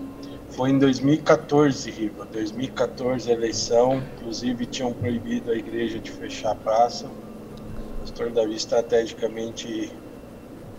[0.51, 6.55] Foi em 2014, Riva, 2014 a eleição, inclusive tinham proibido a igreja de fechar a
[6.55, 7.07] praça.
[7.07, 9.91] O pastor Davi estrategicamente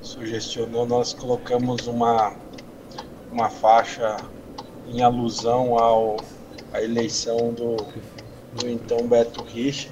[0.01, 2.35] sugestionou, nós colocamos uma,
[3.29, 4.17] uma faixa
[4.85, 6.17] em alusão ao
[6.73, 7.75] a eleição do,
[8.53, 9.89] do então Beto Richa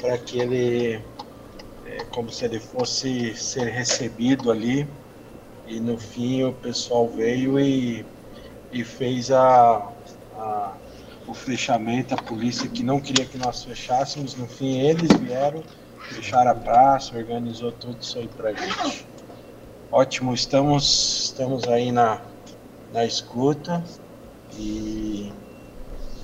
[0.00, 1.02] para que ele
[1.84, 4.88] é, como se ele fosse ser recebido ali
[5.66, 8.06] e no fim o pessoal veio e,
[8.72, 9.92] e fez a,
[10.34, 10.78] a-
[11.26, 15.62] o fechamento, a polícia que não queria que nós fechássemos, no fim eles vieram,
[16.08, 19.11] fecharam a praça, organizou tudo isso aí pra gente.
[19.92, 22.18] Ótimo, estamos, estamos aí na,
[22.94, 23.84] na escuta
[24.58, 25.30] e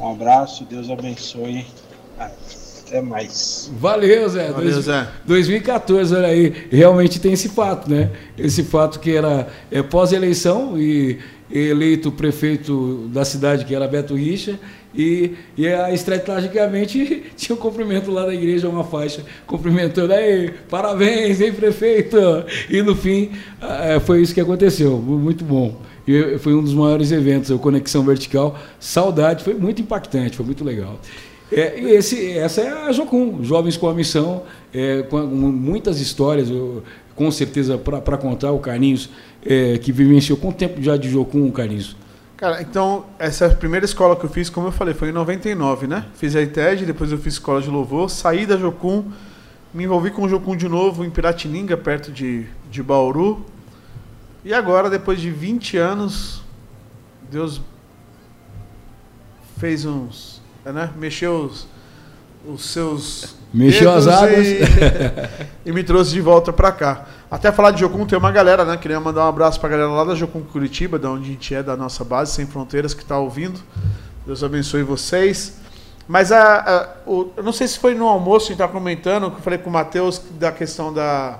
[0.00, 1.66] um abraço, Deus abençoe.
[2.18, 3.70] Até mais.
[3.78, 4.50] Valeu, Zé.
[4.50, 5.07] Valeu, Dois- Zé.
[5.26, 6.68] 2014, olha aí.
[6.70, 8.11] Realmente tem esse fato, né?
[8.38, 11.18] Esse fato que era é, pós-eleição e
[11.50, 14.59] eleito prefeito da cidade, que era Beto Richa,
[14.94, 21.40] e, e a estrategicamente tinha um cumprimento lá da igreja, uma faixa, cumprimentando, aí, parabéns,
[21.40, 22.16] hein, prefeito?
[22.70, 24.96] E no fim, ah, foi isso que aconteceu.
[24.98, 25.81] Muito bom.
[26.07, 28.59] E foi um dos maiores eventos, o Conexão Vertical.
[28.81, 30.98] Saudade, foi muito impactante, foi muito legal.
[31.53, 36.48] É, e esse, essa é a Jocum, Jovens com a Missão, é, com muitas histórias,
[36.51, 36.83] eu-
[37.14, 38.53] com certeza, para contar.
[38.53, 39.11] O Carlinhos,
[39.44, 41.96] é, que vivenciou quanto tempo já de Jocum, Carlinhos?
[42.38, 46.07] Cara, então, essa primeira escola que eu fiz, como eu falei, foi em 99, né?
[46.14, 49.11] Fiz a ITED, depois eu fiz escola de louvor, saí da Jocum,
[49.74, 53.44] me envolvi com o Jocum de novo em Piratininga, perto de, de Bauru.
[54.44, 56.44] E agora, depois de 20 anos,
[57.29, 57.61] Deus
[59.59, 60.40] fez uns.
[60.64, 60.92] Né?
[60.96, 61.66] Mexeu os,
[62.49, 63.37] os seus.
[63.53, 64.47] Mexeu as águas.
[64.47, 64.61] E,
[65.67, 67.07] e me trouxe de volta pra cá.
[67.31, 68.77] Até falar de Jocum, tem uma galera, né?
[68.77, 71.63] Queria mandar um abraço pra galera lá da Jocum Curitiba, da onde a gente é,
[71.63, 73.61] da nossa base, Sem Fronteiras, que tá ouvindo.
[74.27, 75.59] Deus abençoe vocês.
[76.07, 78.69] Mas a, a- o- eu não sei se foi no almoço que a gente tá
[78.69, 81.39] comentando, que eu falei com o Matheus da questão da.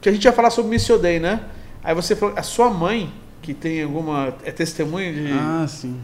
[0.00, 1.40] Que a gente ia falar sobre Missio Day, né?
[1.82, 4.34] Aí você falou, a sua mãe, que tem alguma.
[4.44, 5.32] é testemunha de.
[5.32, 5.96] Ah, sim.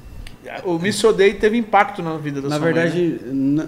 [0.64, 2.74] O Missio Day teve impacto na vida da Na sua mãe.
[2.74, 2.90] né?
[2.90, 3.20] verdade,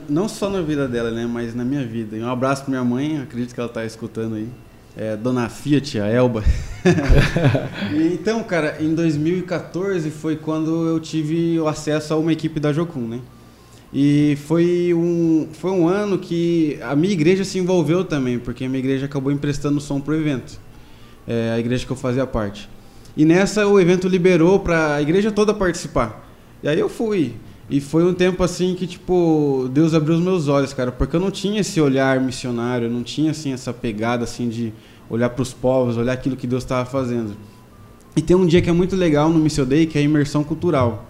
[0.08, 1.26] não só na vida dela, né?
[1.26, 2.16] Mas na minha vida.
[2.16, 4.48] E um abraço pra minha mãe, acredito que ela tá escutando aí.
[4.96, 6.42] É, Dona Fiat, a Elba.
[7.92, 12.72] E, então, cara, em 2014 foi quando eu tive o acesso a uma equipe da
[12.72, 13.20] Jocum, né?
[13.92, 18.68] E foi um, foi um ano que a minha igreja se envolveu também, porque a
[18.68, 20.58] minha igreja acabou emprestando som pro evento.
[21.26, 22.68] É, a igreja que eu fazia parte.
[23.16, 26.23] E nessa o evento liberou para a igreja toda participar.
[26.64, 27.34] E aí eu fui.
[27.68, 31.20] E foi um tempo assim que, tipo, Deus abriu os meus olhos, cara, porque eu
[31.20, 34.72] não tinha esse olhar missionário, eu não tinha, assim, essa pegada, assim, de
[35.10, 37.36] olhar para os povos, olhar aquilo que Deus estava fazendo.
[38.16, 40.42] E tem um dia que é muito legal no Missio Day, que é a imersão
[40.42, 41.06] cultural.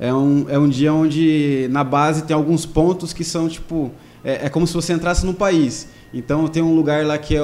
[0.00, 3.92] É um, é um dia onde na base tem alguns pontos que são tipo.
[4.24, 5.88] É, é como se você entrasse no país.
[6.18, 7.40] Então tem um lugar lá que é,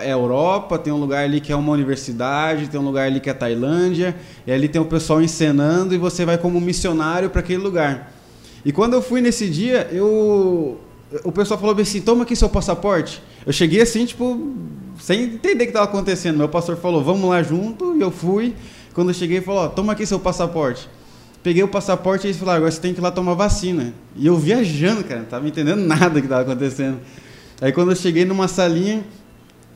[0.00, 3.28] é Europa, tem um lugar ali que é uma universidade, tem um lugar ali que
[3.28, 7.62] é Tailândia, e ali tem o pessoal encenando e você vai como missionário para aquele
[7.62, 8.10] lugar.
[8.64, 10.80] E quando eu fui nesse dia, eu.
[11.22, 13.22] O pessoal falou assim: toma aqui seu passaporte.
[13.44, 14.54] Eu cheguei assim, tipo,
[14.98, 16.38] sem entender o que estava acontecendo.
[16.38, 18.54] Meu pastor falou: vamos lá junto, e eu fui.
[18.94, 20.88] Quando eu cheguei, ele falou: toma aqui seu passaporte.
[21.42, 23.92] Peguei o passaporte e eles falaram: agora você tem que ir lá tomar vacina.
[24.16, 27.00] E eu viajando, cara, não tava entendendo nada que estava acontecendo.
[27.60, 29.04] Aí quando eu cheguei numa salinha,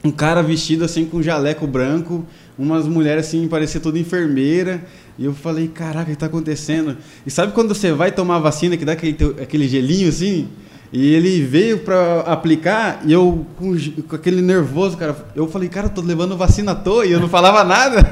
[0.04, 2.24] um cara vestido assim com jaleco branco,
[2.58, 4.84] umas mulheres assim, parecia toda enfermeira.
[5.18, 6.96] E eu falei, caraca, o que tá acontecendo?
[7.26, 10.48] E sabe quando você vai tomar vacina que dá aquele, aquele gelinho assim?
[10.92, 13.76] E ele veio pra aplicar e eu com,
[14.08, 17.28] com aquele nervoso, cara, eu falei, cara, tô levando vacina à toa e eu não
[17.28, 18.08] falava nada.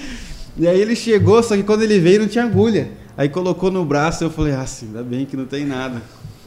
[0.56, 2.90] e aí ele chegou, só que quando ele veio não tinha agulha.
[3.16, 6.02] Aí colocou no braço eu falei, ah, sim, ainda bem que não tem nada.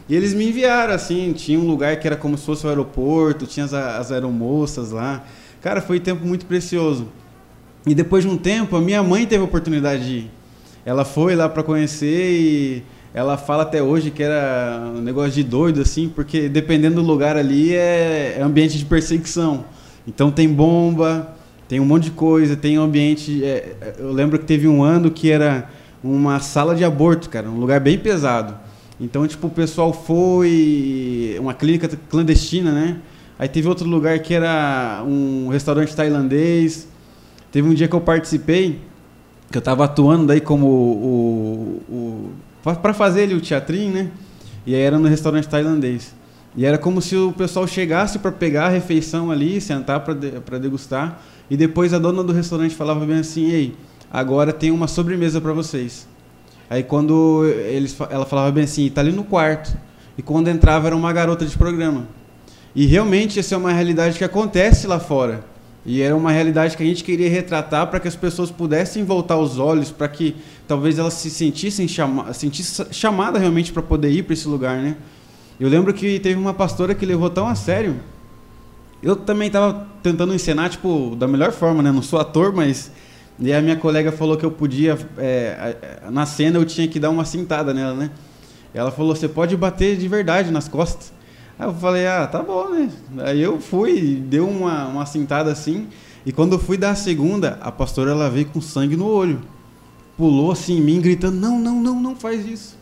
[0.10, 3.46] E eles me enviaram, assim, tinha um lugar que era como se fosse o aeroporto,
[3.46, 5.24] tinha as, as aeromoças lá.
[5.62, 7.08] Cara, foi um tempo muito precioso.
[7.86, 10.32] E depois de um tempo, a minha mãe teve a oportunidade de ir.
[10.84, 15.44] Ela foi lá para conhecer e ela fala até hoje que era um negócio de
[15.44, 19.66] doido, assim, porque dependendo do lugar ali é, é ambiente de perseguição.
[20.08, 21.36] Então tem bomba,
[21.68, 23.44] tem um monte de coisa, tem um ambiente.
[23.44, 25.70] é, é, eu lembro que teve um ano que era
[26.04, 28.56] uma sala de aborto, cara, um lugar bem pesado.
[29.00, 31.38] Então, tipo, o pessoal foi.
[31.40, 32.98] Uma clínica clandestina, né?
[33.38, 36.88] Aí teve outro lugar que era um restaurante tailandês.
[37.52, 38.82] Teve um dia que eu participei,
[39.50, 41.82] que eu tava atuando daí como o.
[41.90, 42.30] o,
[42.70, 44.12] o para fazer ali o teatrinho, né?
[44.66, 46.14] E aí era no restaurante tailandês.
[46.56, 50.32] E era como se o pessoal chegasse para pegar a refeição ali, sentar para de,
[50.42, 51.22] pra degustar.
[51.50, 53.76] E depois a dona do restaurante falava bem assim: Ei,
[54.12, 56.08] agora tem uma sobremesa para vocês.
[56.70, 59.76] Aí quando eles, ela falava bem assim, tá ali no quarto.
[60.18, 62.08] E quando entrava era uma garota de programa.
[62.76, 65.44] E realmente essa é uma realidade que acontece lá fora.
[65.86, 69.38] E era uma realidade que a gente queria retratar para que as pessoas pudessem voltar
[69.38, 70.36] os olhos, para que
[70.68, 74.98] talvez elas se sentissem chama sentissem chamada realmente para poder ir para esse lugar, né?
[75.60, 78.00] Eu lembro que teve uma pastora que levou tão a sério.
[79.02, 81.92] Eu também estava tentando encenar, tipo, da melhor forma, né?
[81.92, 82.92] Não sou ator, mas
[83.40, 85.76] e a minha colega falou que eu podia, é,
[86.06, 88.12] a- na cena eu tinha que dar uma cintada nela, né?
[88.74, 91.12] Ela falou, você pode bater de verdade nas costas.
[91.58, 92.90] Aí eu falei, ah, tá bom, né?
[93.20, 95.88] Aí eu fui, deu uma, uma cintada assim,
[96.26, 99.42] e quando eu fui dar a segunda, a pastora ela veio com sangue no olho.
[100.18, 102.78] Pulou assim em mim, gritando, não, não, não, não faz isso.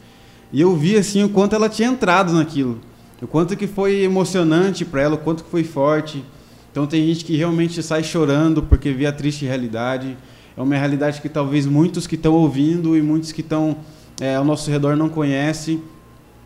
[0.52, 2.80] E eu vi assim o quanto ela tinha entrado naquilo.
[3.22, 6.24] O quanto que foi emocionante para ela, o quanto que foi forte.
[6.72, 10.18] Então tem gente que realmente sai chorando porque vê a triste realidade.
[10.58, 13.78] É uma realidade que talvez muitos que estão ouvindo e muitos que estão
[14.20, 15.82] é, ao nosso redor não conhecem,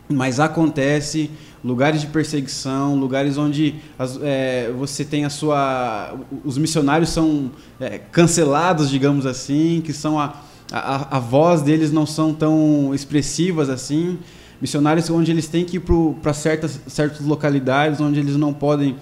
[0.08, 1.30] mas acontece.
[1.64, 6.14] Lugares de perseguição, lugares onde as- é, você tem a sua.
[6.44, 10.34] Os missionários são é, cancelados, digamos assim, que são a,
[10.72, 14.18] a, a voz deles não são tão expressivas assim.
[14.60, 15.82] Missionários onde eles têm que ir
[16.20, 18.96] para certas, certas localidades, onde eles não podem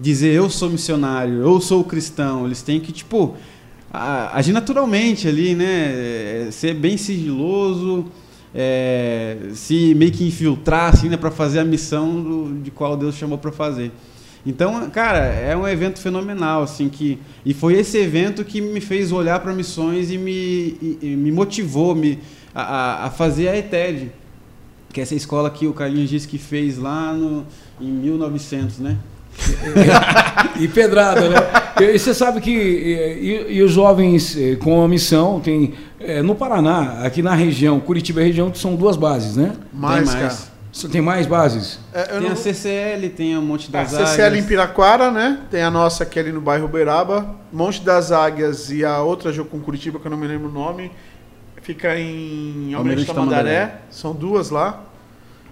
[0.00, 2.46] dizer eu sou missionário, eu sou cristão.
[2.46, 3.34] Eles têm que, tipo,
[4.32, 6.46] agir naturalmente ali, né?
[6.46, 8.06] É, Ser bem sigiloso,
[8.54, 13.14] é, se meio que infiltrar assim, né, para fazer a missão do- de qual Deus
[13.14, 13.90] chamou para fazer.
[14.46, 19.10] Então, cara, é um evento fenomenal, assim, que e foi esse evento que me fez
[19.10, 22.18] olhar para missões e me, e- e me motivou me,
[22.54, 24.10] a, a- a fazer a ETED,
[24.92, 27.44] que é essa escola que o Carlinhos disse que fez lá no,
[27.80, 28.98] em 1900, né?
[30.60, 31.36] E pedrada, né?
[31.80, 36.22] E você sabe que e, e- e os jovens eh, com a missão tem eh,
[36.22, 39.52] no Paraná, aqui na região, Curitiba é região, são duas bases, né?
[39.72, 40.34] Mais, Tem mais.
[40.38, 40.54] cara.
[40.92, 41.78] Tem mais bases?
[41.92, 44.46] É, eu Tem não- a CCL, tem a Monte A das CCL em Águias.
[44.46, 45.40] Piraquara, né?
[45.50, 47.34] Tem a nossa aqui ali no bairro Uberaba.
[47.52, 50.90] Monte das Águias e a outra Jocum Curitiba, que eu não me lembro o nome.
[51.62, 53.42] Fica em Almirante Almirante Tamandaré.
[53.60, 53.80] Tamandaré.
[53.90, 54.82] São duas lá.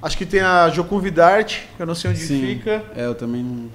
[0.03, 2.41] Acho que tem a Jocum Vidarte, que eu não sei onde Sim.
[2.41, 2.83] fica.
[2.97, 3.67] É, eu também não...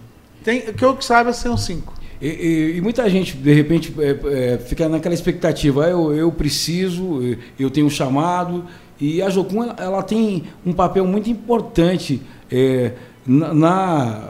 [0.44, 1.94] Tem, que eu saiba, são cinco.
[2.22, 6.32] E, e- e muita gente, de repente, é, é, fica naquela expectativa, ah, eu, eu
[6.32, 8.66] preciso, eu- eu tenho um chamado,
[9.00, 12.92] e a Jocum ela, ela tem um papel muito importante é,
[13.26, 14.30] na, na-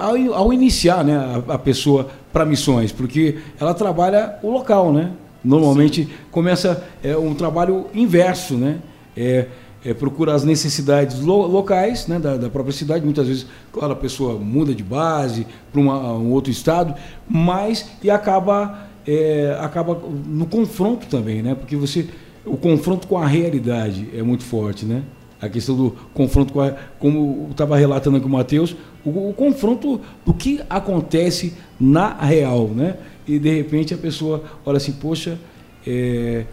[0.00, 5.12] ao, ao iniciar né, a, a pessoa para missões, porque ela trabalha o local, né?
[5.44, 8.78] Normalmente começa é, um trabalho inverso, né?
[9.16, 9.46] É,
[9.86, 13.04] é, procura as necessidades lo- locais né, da, da própria cidade.
[13.04, 16.92] Muitas vezes, claro, a pessoa muda de base para um outro estado,
[17.28, 19.96] mas e acaba, é, acaba
[20.26, 21.54] no confronto também, né?
[21.54, 22.08] Porque você,
[22.44, 25.04] o confronto com a realidade é muito forte, né?
[25.40, 30.00] A questão do confronto com a, como estava relatando aqui o Matheus, o, o confronto
[30.24, 32.96] do que acontece na real, né?
[33.28, 35.38] E de repente a pessoa olha assim, poxa,
[35.86, 36.44] é,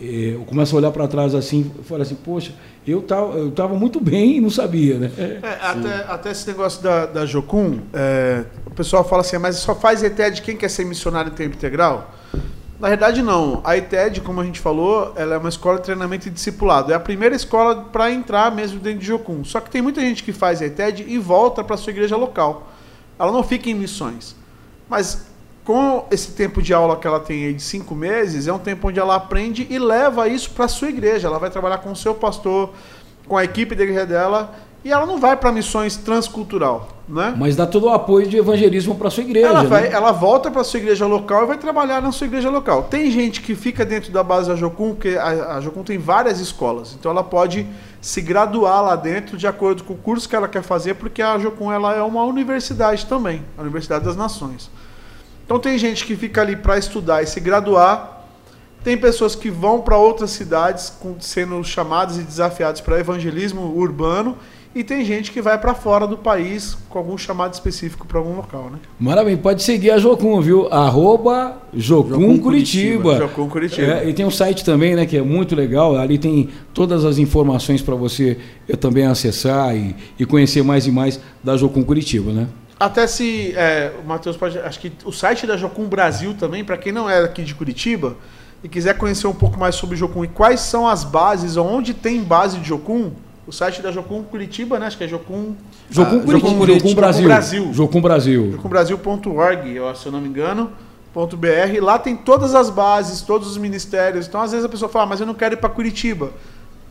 [0.00, 2.52] é, eu começo a olhar para trás assim, fala assim, poxa,
[2.90, 5.10] eu tava, eu tava muito bem e não sabia, né?
[5.16, 9.74] É, até, até esse negócio da, da Jocum, é, o pessoal fala assim, mas só
[9.74, 12.14] faz ETED quem quer ser missionário em tempo integral?
[12.80, 13.60] Na verdade, não.
[13.62, 16.90] A ETED, como a gente falou, ela é uma escola de treinamento e discipulado.
[16.90, 19.44] É a primeira escola para entrar mesmo dentro de Jocum.
[19.44, 22.72] Só que tem muita gente que faz a ETED e volta para sua igreja local.
[23.18, 24.34] Ela não fica em missões.
[24.88, 25.29] Mas
[25.64, 28.88] com esse tempo de aula que ela tem aí de cinco meses, é um tempo
[28.88, 31.28] onde ela aprende e leva isso para sua igreja.
[31.28, 32.70] Ela vai trabalhar com o seu pastor,
[33.26, 37.34] com a equipe da igreja dela, e ela não vai para missões transcultural, né?
[37.36, 39.48] Mas dá todo o apoio de evangelismo para sua igreja.
[39.48, 39.90] Ela, vai, né?
[39.92, 42.84] ela volta para sua igreja local e vai trabalhar na sua igreja local.
[42.84, 46.40] Tem gente que fica dentro da base da Jocum, porque a, a Jocum tem várias
[46.40, 47.66] escolas, então ela pode
[48.00, 51.38] se graduar lá dentro de acordo com o curso que ela quer fazer, porque a
[51.38, 54.70] Jocum ela é uma universidade também, a Universidade das Nações.
[55.50, 58.24] Então tem gente que fica ali para estudar e se graduar.
[58.84, 64.36] Tem pessoas que vão para outras cidades com- sendo chamadas e desafiadas para evangelismo urbano.
[64.72, 68.36] E tem gente que vai para fora do país com algum chamado específico para algum
[68.36, 68.78] local, né?
[69.00, 70.68] Maravilha, pode seguir a Jocum, viu?
[70.72, 73.16] Arroba Jocum, Jocum Curitiba.
[73.16, 73.86] Jocum Curitiba.
[74.04, 75.96] É, e tem um site também, né, que é muito legal.
[75.96, 80.92] Ali tem todas as informações para você eh, também acessar e, e conhecer mais e
[80.92, 82.46] mais da Jocum Curitiba, né?
[82.80, 84.58] Até se é, o Matheus pode.
[84.58, 88.16] Acho que o site da Jocum Brasil também, para quem não é aqui de Curitiba
[88.64, 92.22] e quiser conhecer um pouco mais sobre Jocum e quais são as bases, onde tem
[92.22, 93.12] base de Jocum,
[93.46, 94.86] o site da Jocum Curitiba, né?
[94.86, 95.54] Acho que é Jocum.
[95.90, 97.20] Jocum Ah, Curitiba, Jocum Jocum, Brasil.
[97.20, 97.72] Jocum Brasil.
[97.74, 98.50] Jocum Brasil.
[98.96, 100.72] jocumbrasil.org, se eu não me engano.
[101.12, 101.48] ponto .br,
[101.82, 104.26] lá tem todas as bases, todos os ministérios.
[104.26, 106.30] Então, às vezes a pessoa fala, "Ah, mas eu não quero ir para Curitiba.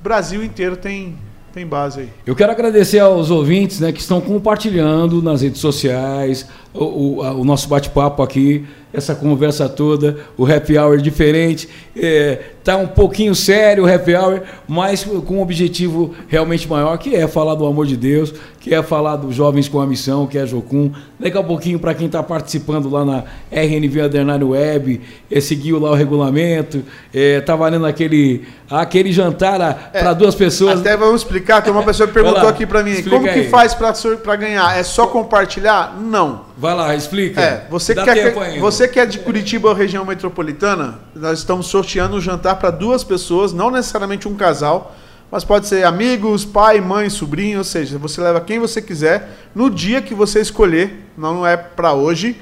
[0.01, 1.17] Brasil inteiro tem,
[1.53, 2.09] tem base aí.
[2.25, 7.33] Eu quero agradecer aos ouvintes né, que estão compartilhando nas redes sociais o, o- a-
[7.33, 11.69] o nosso bate-papo aqui, essa conversa toda, o happy hour diferente.
[11.95, 17.15] É, tá um pouquinho sério o happy hour, mas com um objetivo realmente maior, que
[17.15, 20.39] é falar do amor de Deus, que é falar dos jovens com a missão, que
[20.39, 20.91] é a Jocum.
[21.19, 25.91] Daqui a pouquinho, para quem está participando lá na RNV Adernário Web, é, seguiu lá
[25.91, 30.79] o regulamento, é, tá valendo aquele, aquele jantar para duas pessoas.
[30.79, 33.49] Até vamos explicar, tem uma pessoa que perguntou lá, aqui para mim, como que aí.
[33.49, 34.77] faz para ganhar?
[34.77, 35.95] É só compartilhar?
[36.01, 36.49] Não.
[36.59, 37.39] Vai lá, explica.
[37.39, 38.59] É, você Dá que, é, tempo ainda.
[38.59, 43.01] você que é de Curitiba ou região metropolitana, nós estamos sorteando um jantar para duas
[43.01, 44.93] pessoas, não necessariamente um casal,
[45.31, 49.69] mas pode ser amigos, pai, mãe, sobrinho, ou seja, você leva quem você quiser no
[49.69, 52.35] dia que você escolher, não é para hoje,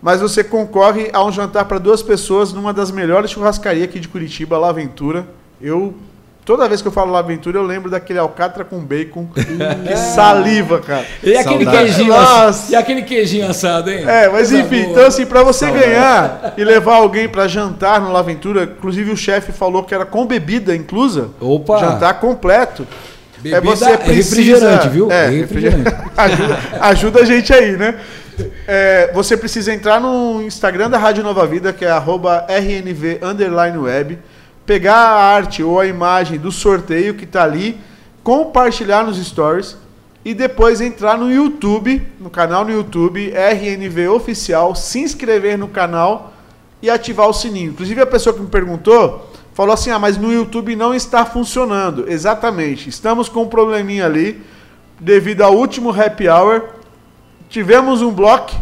[0.00, 4.08] mas você concorre a um jantar para duas pessoas numa das melhores churrascarias aqui de
[4.08, 5.28] Curitiba, La Aventura.
[5.60, 5.92] Eu
[6.48, 10.78] toda vez que eu falo La Aventura, eu lembro daquele alcatra com bacon, que saliva,
[10.78, 11.04] cara.
[11.22, 11.84] E aquele Saudade.
[11.84, 12.44] queijinho, Nossa.
[12.46, 14.02] ass- e aquele queijinho assado, hein?
[14.08, 14.92] É, mas Coisa enfim, boa.
[14.92, 19.52] então assim, pra você ganhar e levar alguém pra jantar no Laventura, inclusive o chefe
[19.52, 21.28] falou que era com bebida inclusa.
[21.38, 21.78] Opa.
[21.80, 22.86] Jantar completo.
[23.36, 25.12] Bebida é você é precisa, refrigerante, viu?
[25.12, 25.94] É, É refrigerante.
[26.16, 27.94] ajuda, ajuda a gente aí, né?
[28.66, 33.76] É, você precisa entrar no Instagram da Rádio Nova Vida, que é arroba RNV underline
[33.76, 34.18] web,
[34.68, 37.80] pegar a arte ou a imagem do sorteio que está ali,
[38.22, 39.78] compartilhar nos stories
[40.22, 46.34] e depois entrar no YouTube, no canal no YouTube, RNV Oficial, se inscrever no canal
[46.82, 47.70] e ativar o sininho.
[47.70, 52.04] Inclusive a pessoa que me perguntou falou assim: ah, mas no YouTube não está funcionando.
[52.06, 54.38] Exatamente, estamos com um probleminha ali
[55.00, 56.62] devido ao último happy hour.
[57.48, 58.52] Tivemos um bloco,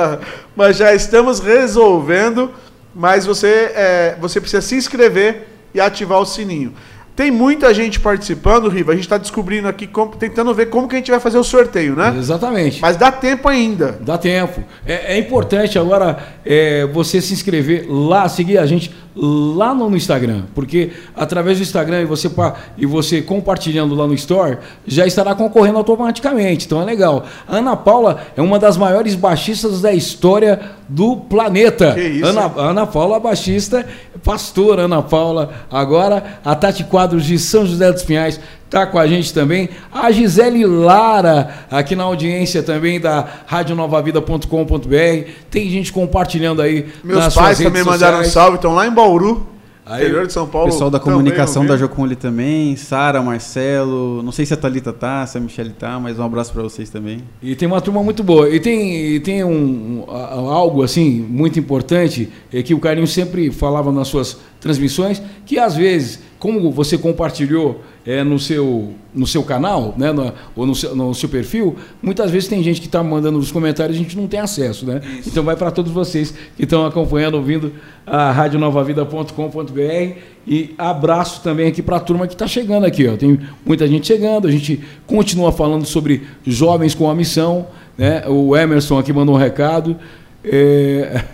[0.54, 2.50] mas já estamos resolvendo.
[2.94, 6.72] Mas você, é, você precisa se inscrever e ativar o sininho.
[7.16, 8.90] Tem muita gente participando, Riva.
[8.90, 11.44] A gente está descobrindo aqui, como, tentando ver como que a gente vai fazer o
[11.44, 12.12] sorteio, né?
[12.18, 12.80] Exatamente.
[12.80, 13.96] Mas dá tempo ainda.
[14.00, 14.64] Dá tempo.
[14.84, 20.42] É, é importante agora é, você se inscrever lá, seguir a gente lá no Instagram,
[20.54, 22.28] porque através do Instagram e você,
[22.76, 26.66] e você compartilhando lá no Store, já estará concorrendo automaticamente.
[26.66, 27.24] Então é legal.
[27.46, 31.92] A Ana Paula é uma das maiores baixistas da história do planeta.
[31.94, 33.86] Que isso, Ana, Ana Paula, baixista,
[34.22, 35.52] pastora Ana Paula.
[35.70, 39.68] Agora a Tati Quadros de São José dos Pinhais está com a gente também.
[39.92, 45.30] A Gisele Lara, aqui na audiência também da radionovavida.com.br.
[45.50, 46.86] Tem gente compartilhando aí.
[47.02, 49.53] Meus pais também mandaram um salve, estão lá em Bauru.
[49.86, 50.70] Aí, interior de São Paulo.
[50.70, 55.26] Pessoal da comunicação da Jocum ali também, Sara, Marcelo, não sei se a Thalita tá,
[55.26, 57.22] se a Michelle tá, mas um abraço para vocês também.
[57.42, 58.48] E tem uma turma muito boa.
[58.48, 63.50] E tem, e tem um, um, algo assim muito importante é que o Carlinhos sempre
[63.50, 69.42] falava nas suas transmissões, que às vezes, como você compartilhou é, no, seu, no seu
[69.42, 73.02] canal, né, na- ou no seu, no seu perfil, muitas vezes tem gente que está
[73.02, 74.86] mandando nos comentários e a gente não tem acesso.
[74.86, 75.02] Né?
[75.26, 77.72] Então vai para todos vocês que estão acompanhando, ouvindo
[78.06, 83.06] a radionovavida.com.br e abraço também aqui para a turma que está chegando aqui.
[83.06, 83.16] Ó.
[83.16, 87.66] Tem muita gente chegando, a gente continua falando sobre jovens com a missão.
[87.96, 88.24] Né?
[88.26, 89.96] O Emerson aqui mandou um recado.
[90.44, 91.24] É,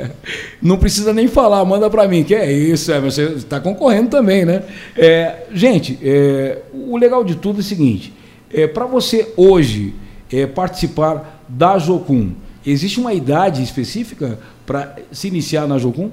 [0.62, 2.22] Não precisa nem falar, manda para mim.
[2.22, 4.62] Que é isso, Emerson, você está concorrendo também, né?
[4.96, 8.12] É, gente, é, o legal de tudo é o seguinte:
[8.52, 9.94] é, para você hoje
[10.32, 12.32] é, participar da Jocum,
[12.64, 16.10] existe uma idade específica para se iniciar na Jocum?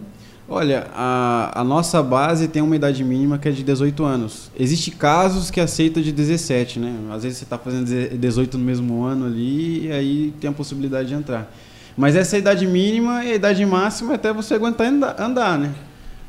[0.50, 4.50] Olha, a, a nossa base tem uma idade mínima que é de 18 anos.
[4.58, 6.96] Existem casos que aceitam de 17, né?
[7.12, 7.86] Às vezes você está fazendo
[8.18, 11.52] 18 no mesmo ano ali e aí tem a possibilidade de entrar.
[11.98, 14.88] Mas essa é a idade mínima e a idade máxima é até você aguentar
[15.20, 15.74] andar, né?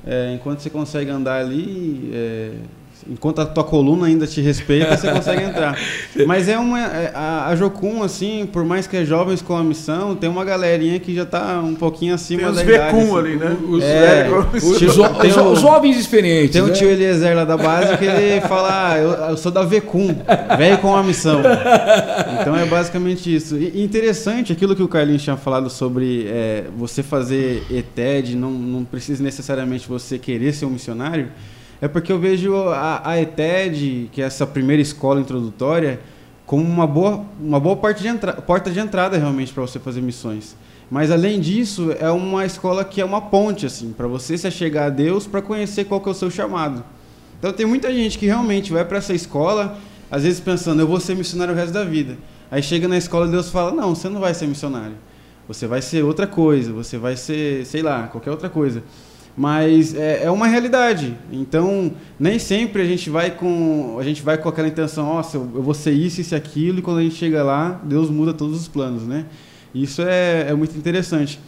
[0.06, 2.52] É, enquanto você consegue andar ali, é,
[3.08, 5.78] enquanto a tua coluna ainda te respeita, você consegue entrar.
[6.26, 6.80] Mas é uma.
[6.80, 10.44] é, a, a Jocum, assim, por mais que é jovens com a missão, tem uma
[10.44, 12.96] galerinha que já está um pouquinho acima Tem os da idade.
[12.96, 13.18] Vecum assim.
[13.28, 13.56] ali, né?
[13.68, 16.52] Os, É, os, jo- o- os jovens experientes.
[16.52, 16.72] Tem um né?
[16.72, 20.14] tio Eliezer lá da base que ele fala, ah, eu, eu sou da Vecum,
[20.56, 21.40] velho com a missão.
[22.40, 23.56] Então é basicamente isso.
[23.56, 28.84] E interessante aquilo que o Carlinhos tinha falado sobre é, você fazer ETED, não, não
[28.84, 31.28] precisa necessariamente você querer ser um missionário,
[31.80, 36.00] é porque eu vejo a, a ETED, que é essa primeira escola introdutória,
[36.44, 40.00] como uma boa, uma boa parte de entra- porta de entrada realmente para você fazer
[40.00, 40.56] missões.
[40.90, 44.86] Mas além disso, é uma escola que é uma ponte assim, para você se chegar
[44.86, 46.82] a Deus, para conhecer qual que é o seu chamado.
[47.38, 49.78] Então tem muita gente que realmente vai para essa escola,
[50.10, 52.16] às vezes pensando, eu vou ser missionário o resto da vida.
[52.50, 54.96] Aí chega na escola e Deus fala, não, você não vai ser missionário.
[55.46, 58.82] Você vai ser outra coisa, você vai ser, sei lá, qualquer outra coisa.
[59.38, 61.16] Mas é, é uma realidade.
[61.30, 65.48] Então, nem sempre a gente vai com a gente vai com aquela intenção, nossa, eu
[65.54, 68.34] eu vou ser isso, isso e aquilo, e quando a gente chega lá, Deus muda
[68.34, 69.26] todos os planos, né?
[69.72, 71.38] Isso é, é muito interessante.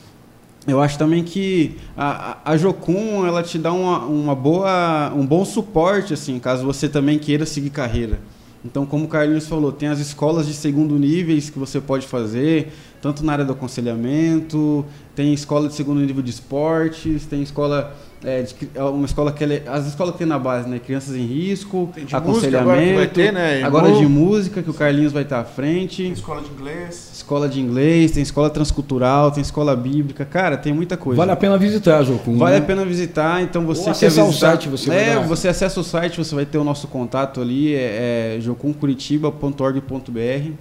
[0.68, 5.44] Eu acho também que a, a Jocum ela te dá uma, uma boa, um bom
[5.44, 8.20] suporte, assim, caso você também queira seguir carreira.
[8.64, 12.72] Então, como o Carlinhos falou, tem as escolas de segundo níveis que você pode fazer,
[13.00, 14.84] tanto na área do aconselhamento,
[15.14, 19.44] tem escola de segundo nível de esportes, tem escola é, de é uma escola que
[19.44, 22.32] é- as escolas que tem na base, né, crianças em risco, Tem de música agora
[22.78, 26.02] aconselhamento, que vai ter, né, agora de música que o Carlinhos vai estar à frente.
[26.02, 27.10] Tem escola de inglês.
[27.14, 30.24] Escola de inglês, tem escola transcultural, tem escola bíblica.
[30.24, 31.16] Cara, tem muita coisa.
[31.18, 32.36] Vale a pena visitar, Jocum.
[32.36, 32.58] Vale né?
[32.58, 35.20] a pena visitar, então você Ou acessar o visitar- site, você vai É, dar.
[35.26, 40.52] você acessa o site, você vai ter o nosso contato ali, é, é jocumcuritiba.org.br.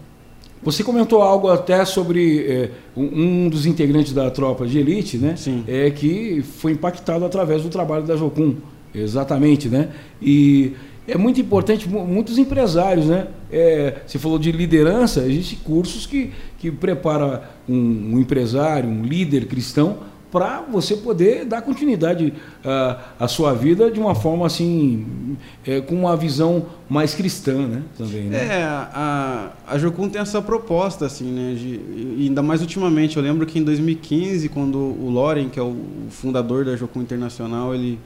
[0.61, 5.35] Você comentou algo até sobre é, um, dos integrantes da tropa de elite, né?
[5.37, 5.63] Sim.
[5.67, 8.55] É que foi impactado através do trabalho da Jocum,
[8.93, 9.89] exatamente, né?
[10.21, 10.73] E
[11.07, 13.27] é muito importante, mu- muitos empresários, né?
[13.51, 19.45] É, você falou de liderança, existem cursos que, que prepara um, um empresário, um líder
[19.45, 25.81] cristão para você poder dar continuidade à, à sua vida de uma forma assim, é,
[25.81, 27.83] com uma visão mais cristã, né?
[27.97, 28.37] Também, né?
[28.37, 31.55] É, a, a Jocum tem essa proposta, assim, né?
[31.55, 33.17] De, ainda mais ultimamente.
[33.17, 35.75] Eu lembro que em 2015, quando o Loren, que é o
[36.09, 37.99] fundador da Jocum Internacional, ele,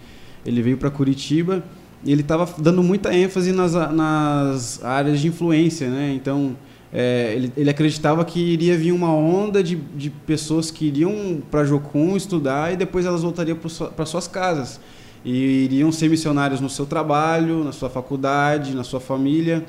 [0.45, 1.63] ele veio para Curitiba
[2.05, 6.13] e ele estava dando muita ênfase nas, nas áreas de influência, né?
[6.15, 6.55] Então
[6.95, 11.65] é, ele, ele, acreditava que iria vir uma onda de, de pessoas que iriam para
[11.65, 13.57] Jocum estudar e depois elas voltariam
[13.95, 14.79] para suas casas.
[15.25, 19.65] E iriam ser missionários no seu trabalho, na sua faculdade, na sua família.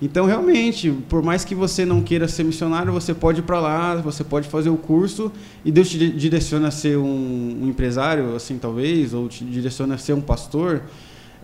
[0.00, 3.94] Então, realmente, por mais que você não queira ser missionário, você pode ir para lá,
[3.96, 5.30] você pode fazer o curso
[5.64, 9.98] e Deus te direciona a ser um, um empresário, assim, talvez, ou te direciona a
[9.98, 10.84] ser um pastor.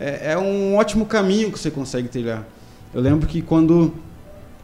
[0.00, 2.46] É, é um ótimo caminho que você consegue trilhar.
[2.94, 3.92] Eu lembro que quando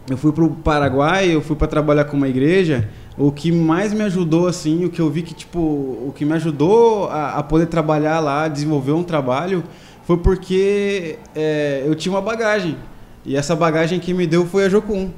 [0.09, 2.89] eu fui para o Paraguai, eu fui para trabalhar com uma igreja.
[3.17, 6.35] O que mais me ajudou, assim, o que eu vi que, tipo, o que me
[6.35, 9.65] ajudou a, a poder trabalhar lá, desenvolver um trabalho,
[10.05, 12.77] foi porque é, eu tinha uma bagagem.
[13.25, 15.11] E essa bagagem que me deu foi a Jocum.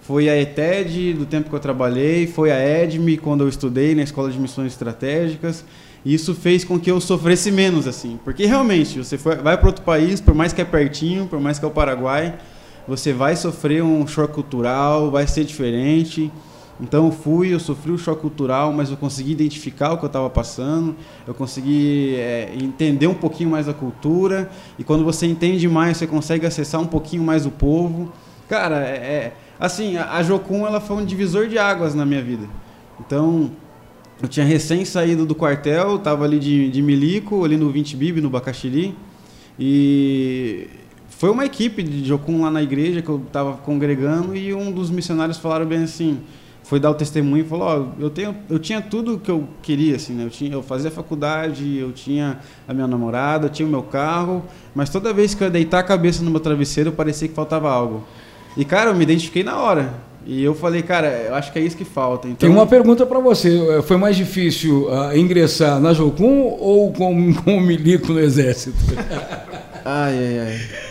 [0.00, 4.02] Foi a ETED, do tempo que eu trabalhei, foi a EDME, quando eu estudei na
[4.02, 5.64] Escola de Missões Estratégicas.
[6.04, 8.18] E isso fez com que eu sofresse menos, assim.
[8.24, 11.58] Porque realmente, você foi, vai para outro país, por mais que é pertinho, por mais
[11.58, 12.34] que é o Paraguai,
[12.90, 16.28] você vai sofrer um choque cultural, vai ser diferente.
[16.80, 20.08] Então eu fui, eu sofri um choque cultural, mas eu consegui identificar o que eu
[20.08, 25.68] estava passando, eu consegui é, entender um pouquinho mais a cultura, e quando você entende
[25.68, 28.12] mais, você consegue acessar um pouquinho mais o povo.
[28.48, 32.48] Cara, é, é assim, a, Jocum ela foi um divisor de águas na minha vida.
[32.98, 33.52] Então,
[34.20, 38.20] eu tinha recém saído do quartel, estava ali de, de milico, ali no 20 Bib,
[38.20, 38.96] no Bacaxiri,
[39.56, 40.66] e
[41.20, 44.88] foi uma equipe de Jocum lá na igreja que eu estava congregando e um dos
[44.88, 46.18] missionários falaram bem assim,
[46.62, 49.46] foi dar o testemunho e falou, ó, oh, eu tenho, eu tinha tudo que eu
[49.60, 50.24] queria assim, né?
[50.24, 54.42] Eu tinha, eu fazia faculdade, eu tinha a minha namorada, eu tinha o meu carro,
[54.74, 57.70] mas toda vez que eu ia deitar a cabeça no meu travesseiro, parecia que faltava
[57.70, 58.02] algo.
[58.56, 59.92] E cara, eu me identifiquei na hora.
[60.24, 62.28] E eu falei, cara, eu acho que é isso que falta.
[62.28, 62.48] Então...
[62.48, 63.82] Tem uma pergunta para você.
[63.82, 68.78] Foi mais difícil uh, ingressar na Jocum ou com, com o milico no exército?
[69.84, 70.89] ai, ai, ai.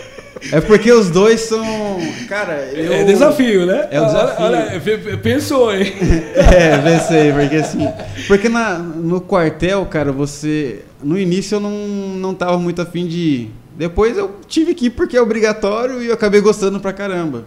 [0.52, 1.64] É porque os dois são.
[2.28, 2.94] Cara, eu...
[2.94, 3.88] É desafio, né?
[3.92, 4.46] É um desafio.
[4.46, 5.94] Olha, olha, pensou, hein?
[6.36, 7.88] é, pensei, porque assim.
[8.28, 10.82] Porque na, no quartel, cara, você.
[11.04, 13.52] No início eu não, não tava muito afim de ir.
[13.78, 17.46] Depois eu tive que ir porque é obrigatório e eu acabei gostando pra caramba.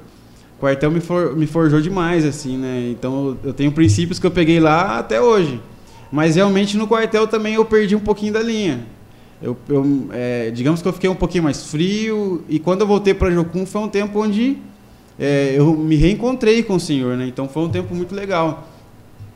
[0.56, 2.88] O quartel me, for, me forjou demais, assim, né?
[2.90, 5.60] Então eu tenho princípios que eu peguei lá até hoje.
[6.10, 8.80] Mas realmente no quartel também eu perdi um pouquinho da linha
[9.42, 13.12] eu, eu é, digamos que eu fiquei um pouquinho mais frio e quando eu voltei
[13.12, 14.58] para Jocum foi um tempo onde
[15.18, 17.26] é, eu me reencontrei com o Senhor, né?
[17.26, 18.68] Então foi um tempo muito legal.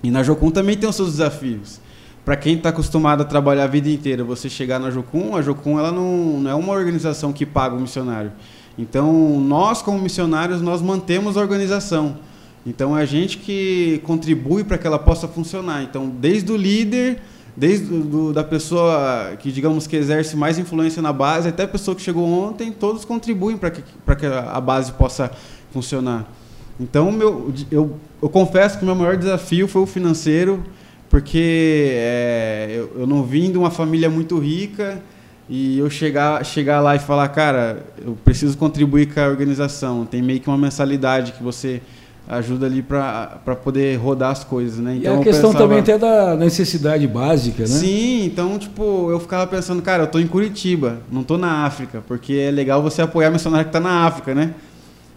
[0.02, 1.80] E na Jocum também tem os seus desafios.
[2.24, 5.78] Para quem está acostumado a trabalhar a vida inteira, você chegar na Jocum, a Jocum
[5.78, 8.32] ela não, não é uma organização que paga o missionário.
[8.78, 12.18] Então nós como missionários nós mantemos a organização.
[12.64, 15.82] Então é a gente que contribui para que ela possa funcionar.
[15.82, 17.20] Então desde o líder
[17.57, 21.94] desde do, da pessoa que digamos que exerce mais influência na base até a pessoa
[21.94, 25.30] que chegou ontem, todos contribuem para que, que a base possa
[25.72, 26.30] funcionar.
[26.78, 30.62] Então, meu, eu, eu confesso que o meu maior desafio foi o financeiro,
[31.09, 35.02] porque é, eu, eu não vim de uma família muito rica
[35.48, 40.04] e eu chegar, chegar lá e falar, cara, eu preciso contribuir com a organização.
[40.04, 41.80] Tem meio que uma mensalidade que você
[42.29, 44.97] ajuda ali para poder rodar as coisas, né?
[44.97, 45.64] Então, e a questão pensava...
[45.64, 47.68] também até da necessidade básica, né?
[47.68, 52.03] Sim, então, tipo, eu ficava pensando, cara, eu tô em Curitiba, não tô na África,
[52.07, 54.55] porque é legal você apoiar missionário que tá na África, né?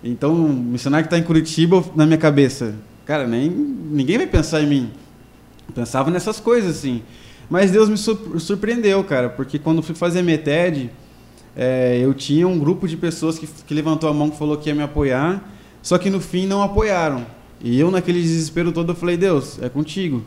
[0.04, 4.68] Então, missionário que tá em Curitiba, na minha cabeça, cara, nem ninguém vai pensar em
[4.68, 4.92] mim.
[5.68, 7.02] Eu pensava nessas coisas, assim.
[7.50, 10.92] Mas Deus me surpreendeu, cara, porque quando fui fazer METED,
[11.56, 14.70] é, eu tinha um grupo de pessoas que, que levantou a mão que falou que
[14.70, 15.44] ia me apoiar,
[15.90, 17.26] só que no fim não apoiaram.
[17.60, 20.24] E eu, naquele desespero todo, eu falei: Deus, é contigo.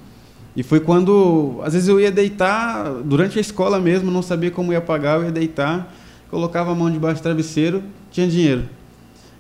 [0.57, 4.73] E foi quando, às vezes eu ia deitar, durante a escola mesmo, não sabia como
[4.73, 5.95] ia pagar, eu ia deitar,
[6.29, 8.69] colocava a mão debaixo do travesseiro, tinha dinheiro.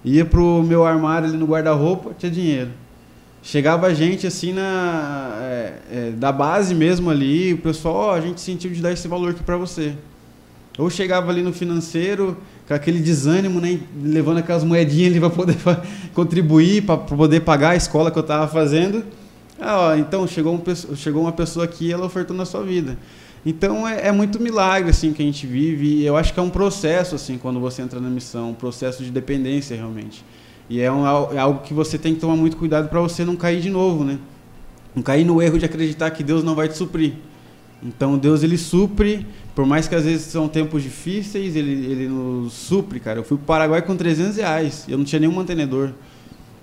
[0.04, 2.70] Ia pro meu armário ali no guarda-roupa, tinha dinheiro.
[3.42, 8.20] Chegava a gente assim na é, é, da base mesmo ali, o pessoal, oh, a
[8.20, 9.92] gente sentiu de dar esse valor aqui para você.
[10.78, 12.36] Ou chegava ali no financeiro,
[12.66, 15.56] com aquele desânimo, né, levando aquelas moedinhas ali para poder
[16.14, 19.04] contribuir, para poder pagar a escola que eu estava fazendo.
[19.60, 22.98] Ah, ó, então chegou, um, chegou uma pessoa aqui e ela ofertou na sua vida.
[23.44, 26.42] Então é, é, muito milagre assim que a gente vive e eu acho que é
[26.42, 30.24] um processo assim quando você entra na missão, um processo de dependência realmente.
[30.70, 33.36] E é, um, é algo que você tem que tomar muito cuidado para você não
[33.36, 34.18] cair de novo, né?
[34.94, 37.14] Não cair no erro de acreditar que Deus não vai te suprir.
[37.82, 42.52] Então Deus ele supre, por mais que às vezes são tempos difíceis, ele, ele nos
[42.52, 43.18] supre, cara.
[43.18, 45.90] Eu fui para o Paraguai com 300 reais, eu não tinha nenhum mantenedor.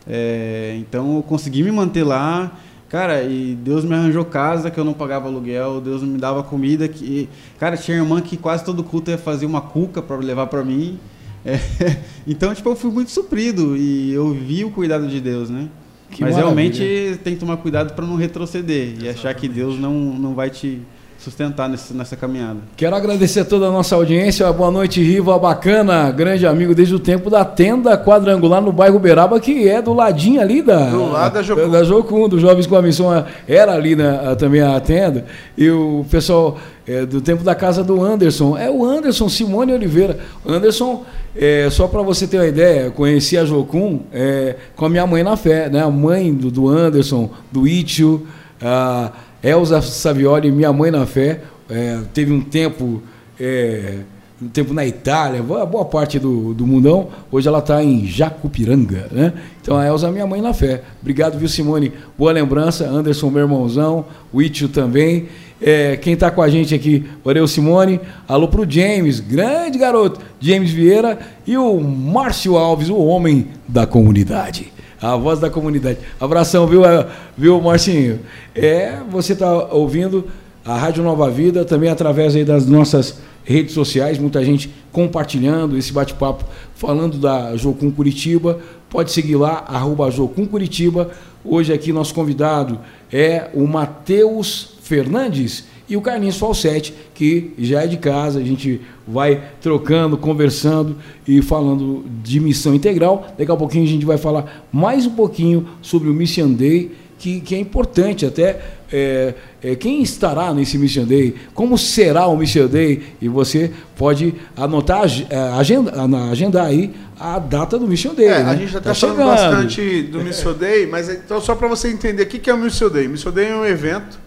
[0.08, 2.52] É, então eu consegui me manter lá,
[2.88, 6.88] cara, e Deus me arranjou casa que eu não pagava aluguel, Deus me dava comida
[6.88, 7.30] que,
[7.60, 10.98] cara, tinha irmã que quase todo culto ia fazer uma cuca para levar para mim.
[11.46, 11.60] É,
[12.26, 15.70] então, tipo, eu fui muito suprido e eu vi o cuidado de Deus, né?
[16.10, 16.74] Que Mas maravilha.
[16.74, 20.50] realmente tem que tomar cuidado para não retroceder e achar que Deus não, não vai
[20.50, 20.82] te
[21.20, 22.60] sustentar nesse, nessa caminhada.
[22.78, 24.52] Quero agradecer a toda a nossa audiência.
[24.54, 29.40] Boa noite, Riva Bacana, grande amigo desde o tempo da tenda quadrangular no bairro Uberaba,
[29.40, 30.90] que é do ladinho ali da.
[30.90, 31.70] Do lado da Jocum.
[31.70, 33.26] Da Jocum, dos Jovens com a Missão.
[33.48, 35.26] Era ali né, também a tenda.
[35.58, 36.58] E o pessoal
[36.88, 38.58] é, do tempo da casa do Anderson.
[38.58, 40.20] É o Anderson Simone Oliveira.
[40.48, 41.04] Anderson,
[41.36, 45.06] é, só para você ter uma ideia, eu conheci a Jocum é, com a minha
[45.06, 45.84] mãe na fé, né?
[45.84, 48.26] A mãe do, do Anderson, do Itio,
[48.62, 49.12] a
[49.44, 51.42] Elza Savioli, minha mãe na fé.
[51.70, 53.02] é, teve um tempo.
[53.40, 54.00] é,
[54.42, 57.10] um tempo na Itália, boa, parte do, do mundão.
[57.30, 59.34] Hoje ela está em Jacupiranga, né?
[59.62, 60.82] Então a Elza é minha mãe na fé.
[61.02, 61.92] Obrigado, viu, Simone?
[62.18, 62.88] Boa lembrança.
[62.88, 64.06] Anderson, meu irmãozão.
[64.32, 65.28] O também.
[65.62, 68.00] É, quem está com a gente aqui, valeu, Simone.
[68.28, 70.22] Alô pro James, grande garoto.
[70.40, 74.72] James Vieira e o Márcio Alves, o homem da comunidade.
[75.02, 76.00] A voz da comunidade.
[76.20, 78.20] Abração, viu, eh, viu Marcinho?
[78.54, 80.26] É, você está ouvindo
[80.66, 85.94] a Rádio Nova Vida, também através aí das nossas redes sociais, muita gente compartilhando esse
[85.94, 86.44] bate-papo,
[86.76, 88.60] falando da Jocum Curitiba.
[88.90, 91.10] Pode seguir lá, arroba Jocum Curitiba.
[91.46, 92.78] Hoje aqui nosso convidado
[93.12, 98.82] é o Matheus Fernandes e o Carlinhos Falsetti, que já é de casa, a gente
[99.12, 100.96] vai trocando, conversando
[101.28, 103.28] e falando de missão integral.
[103.38, 107.42] Daqui a pouquinho a gente vai falar mais um pouquinho sobre o Mission Day, que,
[107.42, 112.68] que é importante até é, é, quem estará nesse Mission Day, como será o Mission
[112.68, 115.92] Day, e você pode anotar, é, agenda,
[116.32, 118.28] agendar aí a data do Mission Day.
[118.28, 118.50] É, né?
[118.52, 119.54] a gente já Tá está falando chegando.
[119.56, 122.90] bastante do Missio Day, mas então só para você entender o que é o Missio
[122.90, 123.08] Day.
[123.08, 124.18] Missio Day é um evento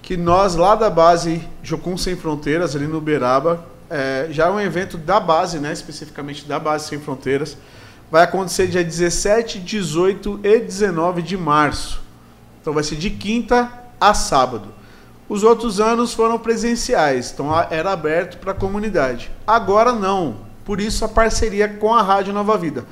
[0.00, 4.58] que nós lá da base Jocum Sem Fronteiras, ali no Uberaba, é, já é um
[4.58, 7.58] evento da base, né, especificamente da base Sem Fronteiras,
[8.10, 12.00] vai acontecer dia 17, 18 e 19 de março.
[12.60, 13.70] Então vai ser de quinta
[14.00, 14.68] a sábado.
[15.28, 19.30] Os outros anos foram presenciais, então era aberto para a comunidade.
[19.46, 20.36] Agora não.
[20.64, 22.86] Por isso a parceria com a Rádio Nova Vida.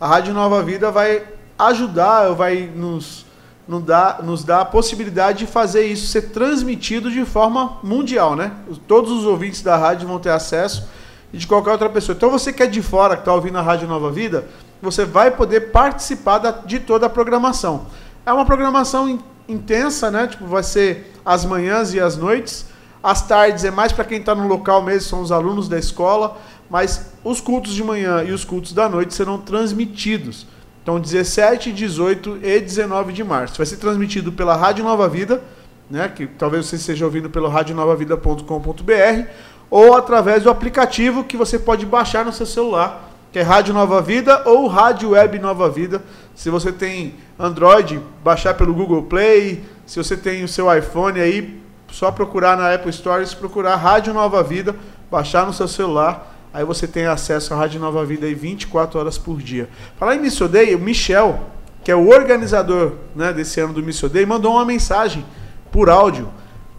[0.00, 1.22] A Rádio Nova Vida vai
[1.58, 3.25] ajudar, vai nos,
[3.66, 8.52] nos, dar, nos dar a possibilidade de fazer isso ser transmitido de forma mundial, né?
[8.68, 10.86] Os- Todos os ouvintes da rádio vão ter acesso
[11.32, 12.14] e de qualquer outra pessoa.
[12.14, 14.46] Então você que é de fora, que está ouvindo a Rádio Nova Vida,
[14.80, 17.86] você vai poder participar da- de toda a programação.
[18.24, 20.26] É uma programação in- intensa, né?
[20.28, 22.66] Tipo, vai ser as manhãs e as noites.
[23.02, 26.36] As tardes é mais para quem está no local mesmo, são os alunos da escola.
[26.68, 30.46] Mas os cultos de manhã e os cultos da noite serão transmitidos.
[30.86, 33.56] Então, 17, 18 e 19 de março.
[33.56, 35.42] Vai ser transmitido pela Rádio Nova Vida,
[35.90, 36.08] né?
[36.08, 39.28] Que talvez você esteja ouvindo pelo radionovavida.com.br
[39.68, 44.00] ou através do aplicativo que você pode baixar no seu celular, que é Rádio Nova
[44.00, 46.04] Vida ou Rádio Web Nova Vida.
[46.36, 49.64] Se você tem Android, baixar pelo Google Play.
[49.84, 51.60] Se você tem o seu iPhone aí,
[51.90, 54.76] só procurar na Apple Store, procurar Rádio Nova Vida,
[55.10, 59.18] baixar no seu celular, aí você tem acesso à Rádio Nova Vida aí 24 horas
[59.18, 59.68] por dia.
[59.98, 61.38] Falar em Missio Day, o Michel,
[61.84, 65.22] que é o organizador né, desse ano do Missio Day, mandou uma mensagem
[65.70, 66.30] por áudio.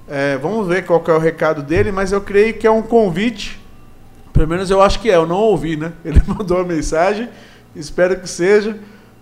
[0.07, 3.61] É, vamos ver qual é o recado dele, mas eu creio que é um convite.
[4.33, 5.93] Pelo menos eu acho que é, eu não ouvi, né?
[6.03, 7.29] Ele mandou a mensagem,
[7.75, 8.79] espero que seja.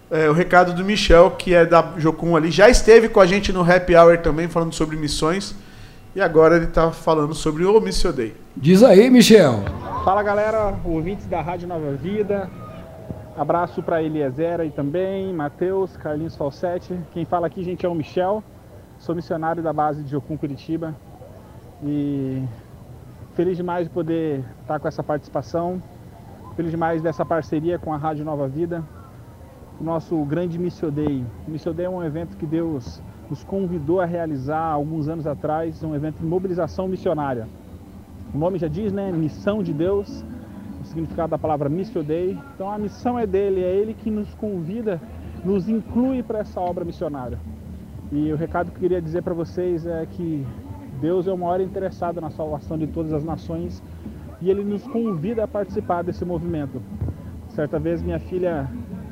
[0.10, 3.52] É, o recado do Michel, que é da Jocum ali, já esteve com a gente
[3.52, 5.54] no Happy Hour também, falando sobre missões.
[6.16, 8.34] E agora ele está falando sobre o Missio Day.
[8.56, 9.56] Diz aí, Michel.
[10.06, 12.50] Fala galera, ouvintes da Rádio Nova Vida.
[13.38, 16.98] Abraço para Eliezer aí também, Matheus, Carlinhos Falsetti.
[17.12, 18.42] Quem fala aqui, gente, é o Michel.
[18.98, 20.96] Sou missionário da base de Jocum Curitiba.
[21.84, 22.42] E
[23.34, 25.84] feliz demais de poder estar com essa participação.
[26.56, 28.82] Feliz demais dessa parceria com a Rádio Nova Vida.
[29.82, 31.26] O nosso grande Missio Day.
[31.46, 35.84] O Missio Day é um evento que Deus nos convidou a realizar alguns anos atrás,
[35.84, 37.48] um evento de mobilização missionária.
[38.34, 39.12] O nome já diz, né?
[39.12, 40.24] Missão de Deus,
[40.82, 42.38] o significado da palavra Missio Dei.
[42.54, 45.02] Então a missão é dele, é ele que nos convida,
[45.44, 47.40] nos inclui para essa obra missionária.
[48.12, 50.46] E o recado que eu queria dizer para vocês é que
[51.02, 53.82] Deus é o maior interessado na salvação de todas as nações
[54.42, 56.82] e ele nos convida a participar desse movimento.
[57.50, 58.70] Certa vez minha filha,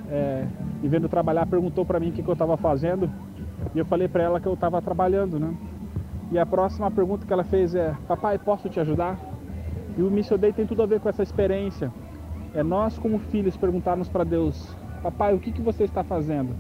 [0.10, 0.46] é,
[0.82, 3.10] me vendo trabalhar, perguntou para mim o que, que eu estava fazendo
[3.74, 5.54] e eu falei para ela que eu estava trabalhando, né?
[6.32, 9.20] E a próxima pergunta que ela fez é: Papai, posso te ajudar?
[9.98, 11.92] E o Mission Day tem tudo a ver com essa experiência.
[12.54, 16.56] É nós, como filhos, perguntarmos para Deus: Papai, o que, que você está fazendo?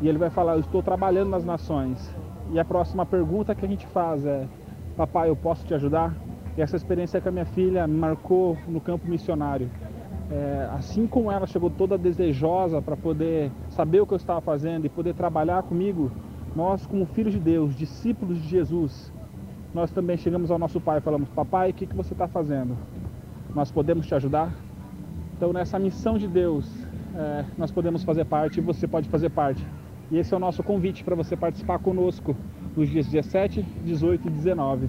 [0.00, 2.14] E ele vai falar: Eu estou trabalhando nas nações.
[2.50, 4.46] E a próxima pergunta que a gente faz é:
[4.96, 6.14] Papai, eu posso te ajudar?
[6.56, 9.68] E essa experiência com a minha filha marcou no campo missionário.
[10.30, 14.86] É, assim como ela chegou toda desejosa para poder saber o que eu estava fazendo
[14.86, 16.10] e poder trabalhar comigo,
[16.56, 19.12] nós, como filhos de Deus, discípulos de Jesus,
[19.74, 22.76] nós também chegamos ao nosso pai e falamos: Papai, o que, que você está fazendo?
[23.54, 24.52] Nós podemos te ajudar?
[25.36, 26.70] Então, nessa missão de Deus,
[27.14, 29.64] é, nós podemos fazer parte e você pode fazer parte.
[30.10, 32.36] E esse é o nosso convite para você participar conosco
[32.76, 34.88] nos dias 17, 18 e 19.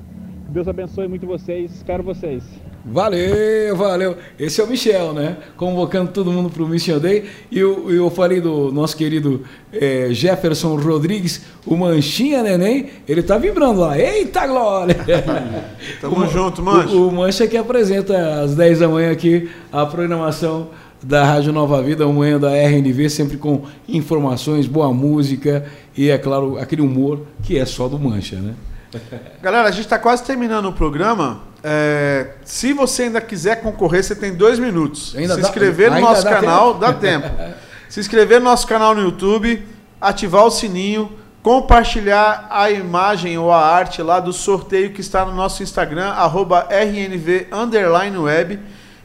[0.50, 2.43] Deus abençoe muito vocês, espero vocês.
[2.88, 4.16] Valeu, valeu.
[4.38, 5.38] Esse é o Michel, né?
[5.58, 7.26] Convocando todo mundo para o Mission Day.
[7.50, 9.43] E eu, eu falei do nosso querido
[9.74, 13.98] é, Jefferson Rodrigues, o Manchinha Neném, ele tá vibrando lá.
[13.98, 14.96] Eita glória!
[16.00, 16.96] Tamo o, junto, Mancha.
[16.96, 20.70] O, o Mancha que apresenta às 10 da manhã aqui a programação
[21.02, 25.66] da Rádio Nova Vida, manhã da RNV, sempre com informações, boa música
[25.98, 28.54] e, é claro, aquele humor que é só do Mancha, né?
[29.41, 31.41] Galera, a gente está quase terminando o programa.
[31.64, 35.16] É, se você ainda quiser concorrer, você tem dois minutos.
[35.16, 36.80] Ainda se dá- inscrever no ainda nosso dá canal, tempo?
[36.80, 37.30] dá tempo.
[37.89, 39.66] Se inscrever no nosso canal no YouTube,
[40.02, 45.34] ativar o sininho, compartilhar a imagem ou a arte lá do sorteio que está no
[45.34, 48.60] nosso Instagram, arroba RNV underline web.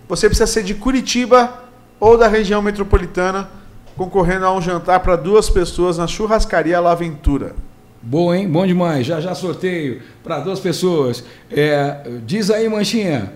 [0.08, 1.62] Você precisa ser de Curitiba
[2.00, 3.48] ou da região metropolitana,
[3.96, 7.54] concorrendo a um jantar para duas pessoas na churrascaria La Aventura.
[8.02, 8.48] Bom, hein?
[8.48, 9.06] Bom demais.
[9.06, 11.22] Já já sorteio para duas pessoas.
[11.50, 13.30] É, diz aí, Manchinha.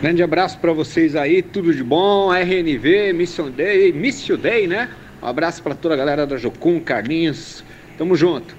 [0.00, 4.90] Grande abraço para vocês aí, tudo de bom, RNV, Mission Day, Mission Day, né?
[5.22, 7.64] Um abraço para toda a galera da Jocum, Carlinhos,
[7.96, 8.54] tamo junto.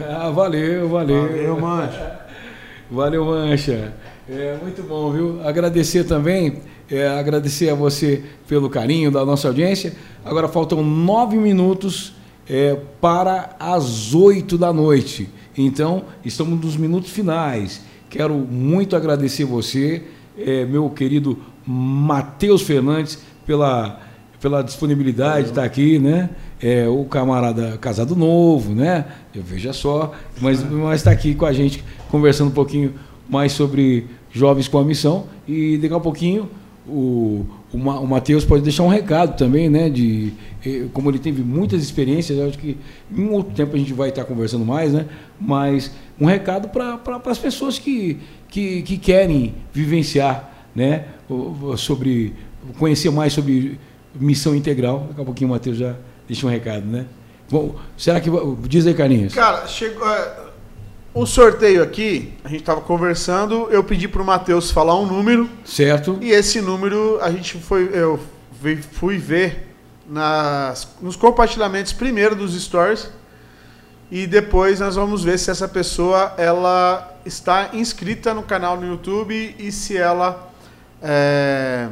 [0.00, 1.28] Ah, valeu, valeu.
[1.28, 2.20] Valeu, Mancha.
[2.90, 3.92] Valeu, Mancha.
[4.28, 5.40] É muito bom, viu?
[5.46, 9.92] Agradecer também, é, agradecer a você pelo carinho da nossa audiência.
[10.24, 12.15] Agora faltam nove minutos
[12.48, 15.28] é, para as oito da noite.
[15.56, 17.82] Então, estamos nos minutos finais.
[18.08, 20.04] Quero muito agradecer você,
[20.38, 24.00] é, meu querido Matheus Fernandes, pela,
[24.40, 26.30] pela disponibilidade de estar aqui, né?
[26.60, 29.04] É, o camarada casado novo, né?
[29.34, 32.94] Eu veja só, mas está aqui com a gente conversando um pouquinho
[33.28, 36.48] mais sobre jovens com a missão e daqui a pouquinho
[36.86, 39.90] o, o, Ma- o Matheus pode deixar um recado também, né?
[39.90, 40.32] De
[40.64, 42.76] eh, como ele teve muitas experiências, acho que
[43.10, 45.06] em outro tempo a gente vai estar conversando mais, né?
[45.40, 45.90] Mas
[46.20, 51.06] um recado para pra, as pessoas que, que, que querem vivenciar, né?
[51.76, 52.34] Sobre
[52.78, 53.78] conhecer mais sobre
[54.14, 55.06] missão integral.
[55.08, 55.94] Daqui a pouquinho o Matheus já
[56.26, 57.06] deixa um recado, né?
[57.50, 58.28] Bom, será que
[58.68, 59.34] diz aí, Carlinhos?
[59.34, 60.06] Cara, chegou.
[61.16, 66.18] O sorteio aqui, a gente tava conversando, eu pedi pro Matheus falar um número Certo?
[66.20, 67.90] e esse número a gente foi.
[67.92, 68.20] Eu
[68.92, 69.74] fui ver
[70.08, 73.10] nas, nos compartilhamentos primeiro dos stories
[74.10, 79.56] e depois nós vamos ver se essa pessoa ela está inscrita no canal no YouTube
[79.58, 80.50] e se ela.
[81.02, 81.88] é,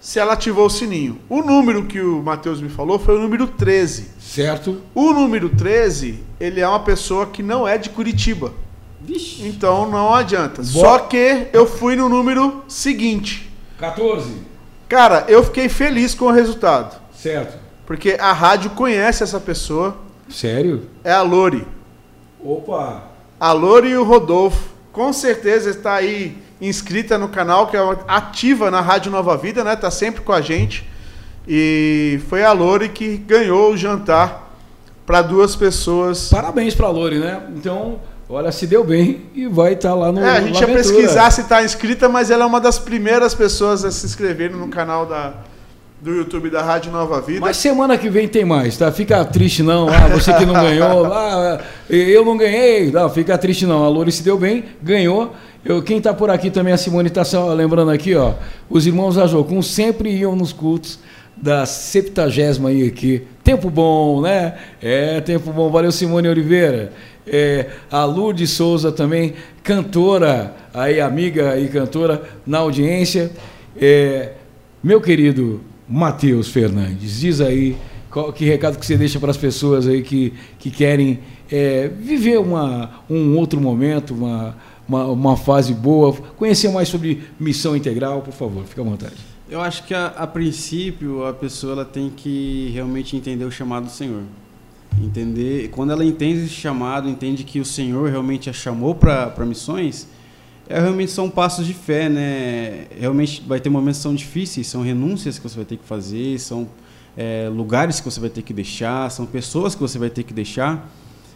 [0.00, 1.18] se ela ativou o sininho.
[1.28, 4.08] O número que o Matheus me falou foi o número 13.
[4.18, 4.80] Certo?
[4.94, 8.52] O número 13, ele é uma pessoa que não é de Curitiba.
[9.00, 9.46] Vixe.
[9.46, 10.62] Então não adianta.
[10.62, 13.50] Bo- Só que eu fui no número seguinte.
[13.78, 14.32] 14.
[14.88, 17.00] Cara, eu fiquei feliz com o resultado.
[17.14, 17.58] Certo.
[17.86, 19.96] Porque a rádio conhece essa pessoa.
[20.28, 20.82] Sério?
[21.04, 21.66] É a Lori.
[22.42, 23.04] Opa!
[23.38, 24.70] A Lori e o Rodolfo.
[24.92, 29.76] Com certeza está aí inscrita no canal, que é ativa na Rádio Nova Vida, né?
[29.76, 30.88] Tá sempre com a gente.
[31.48, 34.50] E foi a Lori que ganhou o jantar
[35.06, 36.28] para duas pessoas.
[36.28, 37.42] Parabéns pra Lori, né?
[37.56, 37.98] Então,
[38.28, 40.20] olha, se deu bem e vai estar lá no.
[40.20, 43.84] É, a gente ia pesquisar se está inscrita, mas ela é uma das primeiras pessoas
[43.84, 45.32] a se inscreverem no canal da,
[46.00, 47.40] do YouTube da Rádio Nova Vida.
[47.40, 48.92] Mas semana que vem tem mais, tá?
[48.92, 49.88] Fica triste não.
[49.88, 51.12] Ah, você que não ganhou.
[51.12, 52.92] Ah, eu não ganhei.
[52.92, 53.82] Não, fica triste não.
[53.82, 55.34] A Lori se deu bem, ganhou.
[55.62, 58.32] Eu, quem tá por aqui também, a Simone tá só lembrando aqui, ó.
[58.68, 60.98] Os irmãos Ajocum sempre iam nos cultos
[61.36, 62.24] da 70
[62.66, 63.22] aí aqui.
[63.44, 64.54] Tempo bom, né?
[64.80, 65.70] É, tempo bom.
[65.70, 66.92] Valeu, Simone Oliveira.
[67.26, 73.30] É, a Lourdes Souza também, cantora, aí amiga e cantora na audiência.
[73.76, 74.30] É,
[74.82, 77.76] meu querido Matheus Fernandes, diz aí
[78.10, 82.38] qual, que recado que você deixa para as pessoas aí que, que querem é, viver
[82.38, 84.56] uma, um outro momento, uma,
[84.90, 89.14] uma, uma fase boa, conhecer mais sobre missão integral, por favor, fica à vontade.
[89.48, 93.84] Eu acho que a, a princípio a pessoa ela tem que realmente entender o chamado
[93.84, 94.22] do Senhor.
[95.00, 100.08] Entender, quando ela entende esse chamado, entende que o Senhor realmente a chamou para missões,
[100.68, 102.86] é, realmente são passos de fé, né?
[102.98, 106.38] Realmente vai ter momentos que são difíceis, são renúncias que você vai ter que fazer,
[106.40, 106.68] são
[107.16, 110.34] é, lugares que você vai ter que deixar, são pessoas que você vai ter que
[110.34, 110.90] deixar.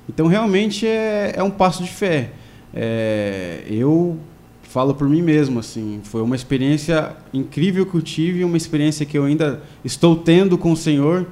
[0.09, 2.33] Então, realmente é, é um passo de fé.
[2.75, 4.19] É, eu
[4.63, 9.17] falo por mim mesmo, assim, foi uma experiência incrível que eu tive, uma experiência que
[9.17, 11.27] eu ainda estou tendo com o Senhor.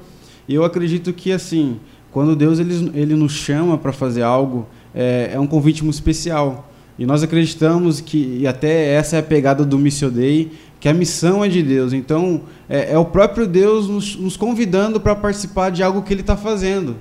[0.46, 1.80] E eu acredito que, assim,
[2.12, 6.70] quando Deus ele, ele nos chama para fazer algo, é, é um convite muito especial.
[6.96, 10.94] E nós acreditamos que, e até essa é a pegada do Missio Dei, que a
[10.94, 11.92] missão é de Deus.
[11.92, 16.20] Então, é, é o próprio Deus nos, nos convidando para participar de algo que Ele
[16.20, 16.96] está fazendo.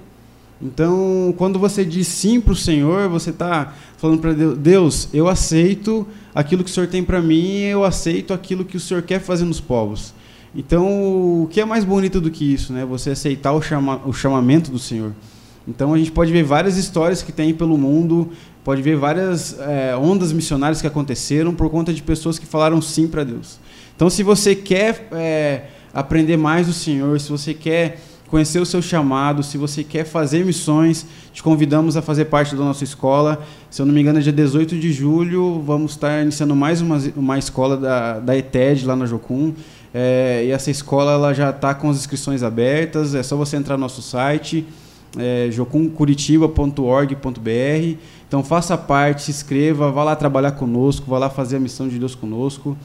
[0.62, 5.28] Então, quando você diz sim para o Senhor, você está falando para Deus, Deus, eu
[5.28, 9.20] aceito aquilo que o Senhor tem para mim, eu aceito aquilo que o Senhor quer
[9.20, 10.12] fazer nos povos.
[10.56, 12.84] Então, o que é mais bonito do que isso, né?
[12.84, 15.14] Você aceitar o, chama, o chamamento do Senhor.
[15.68, 18.32] Então, a gente pode ver várias histórias que tem pelo mundo,
[18.64, 23.08] pode ver várias é, ondas missionárias que aconteceram por conta de pessoas que falaram sim
[23.08, 23.60] para Deus.
[23.96, 28.82] Então, se você quer é, aprender mais do Senhor, se você quer conhecer o seu
[28.82, 33.42] chamado, se você quer fazer missões, te convidamos a fazer parte da nossa escola.
[33.70, 36.98] Se eu não me engano, é dia 18 de julho, vamos estar iniciando mais uma,
[37.18, 39.54] uma escola da, da ETED lá na Jocum.
[39.94, 43.76] É, e essa escola ela já está com as inscrições abertas, é só você entrar
[43.76, 44.66] no nosso site,
[45.18, 47.98] é, jocumcuritiba.org.br.
[48.30, 52.00] Então faça parte, se inscreva, vá lá trabalhar conosco, vá lá fazer a missão de
[52.00, 52.78] Deus conosco.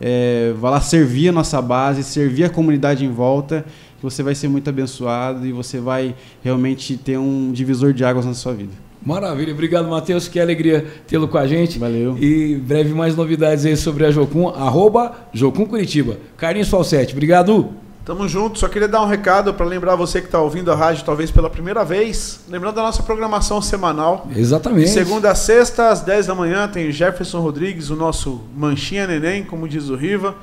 [0.00, 3.64] É, vá lá servir a nossa base, servir a comunidade em volta
[4.04, 8.34] você vai ser muito abençoado e você vai realmente ter um divisor de águas na
[8.34, 8.72] sua vida.
[9.02, 11.78] Maravilha, obrigado Matheus, que alegria tê-lo com a gente.
[11.78, 12.16] Valeu.
[12.18, 16.18] E breve mais novidades aí sobre a Jocum, arroba Jocum Curitiba.
[16.36, 17.70] Carlinhos Falsete, obrigado.
[18.04, 21.02] Tamo junto, só queria dar um recado para lembrar você que está ouvindo a rádio
[21.06, 22.40] talvez pela primeira vez.
[22.50, 24.28] Lembrando da nossa programação semanal.
[24.36, 24.90] Exatamente.
[24.90, 29.66] segunda a sexta, às 10 da manhã, tem Jefferson Rodrigues, o nosso manchinha neném, como
[29.66, 30.34] diz o Riva.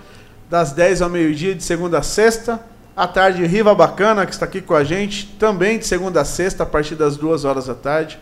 [0.49, 2.59] Das 10 ao meio-dia, de segunda a sexta.
[3.01, 6.61] À tarde, Riva Bacana, que está aqui com a gente, também de segunda a sexta,
[6.61, 8.19] a partir das duas horas da tarde.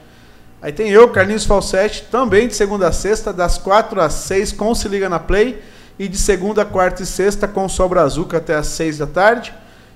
[0.62, 4.74] Aí tem eu, Carlinhos Falsetti, também de segunda a sexta, das quatro às seis, com
[4.74, 5.62] Se Liga na Play.
[6.00, 9.54] E de segunda, quarta e sexta, com Sobra Azuca até às seis da tarde.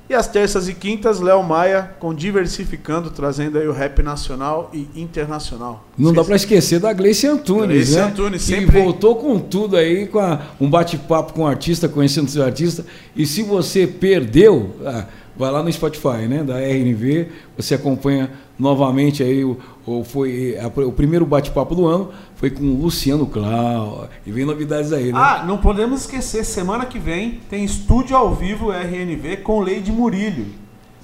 [0.10, 4.88] E às terças e quintas, Léo Maia com Diversificando, trazendo aí o rap nacional e
[4.96, 5.88] internacional.
[5.98, 8.02] Não dá para esquecer da Gleice Antunes, Gleice né?
[8.02, 8.80] Antunes, sempre...
[8.80, 12.44] E voltou com tudo aí, com a, um bate-papo com o artista, conhecendo o seu
[12.44, 12.86] artista.
[13.16, 15.06] E se você perdeu, ah,
[15.38, 18.30] vai lá no Spotify, né, da RNV, você acompanha
[18.60, 23.26] novamente aí o, o foi a, o primeiro bate-papo do ano foi com o Luciano
[23.26, 25.20] Clau e vem novidades aí, né?
[25.20, 30.64] Ah, não podemos esquecer, semana que vem tem estúdio ao vivo RNV com Leide Murilho.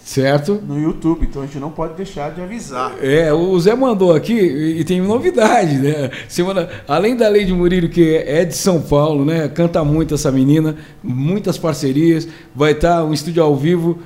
[0.10, 0.60] Certo.
[0.66, 2.96] No YouTube, então a gente não pode deixar de avisar.
[3.00, 6.10] É, o Zé mandou aqui e tem novidade, né?
[6.28, 9.48] Semana, além da de Murilo, que é de São Paulo, né?
[9.50, 14.00] Canta muito essa menina, muitas parcerias, vai estar um estúdio ao vivo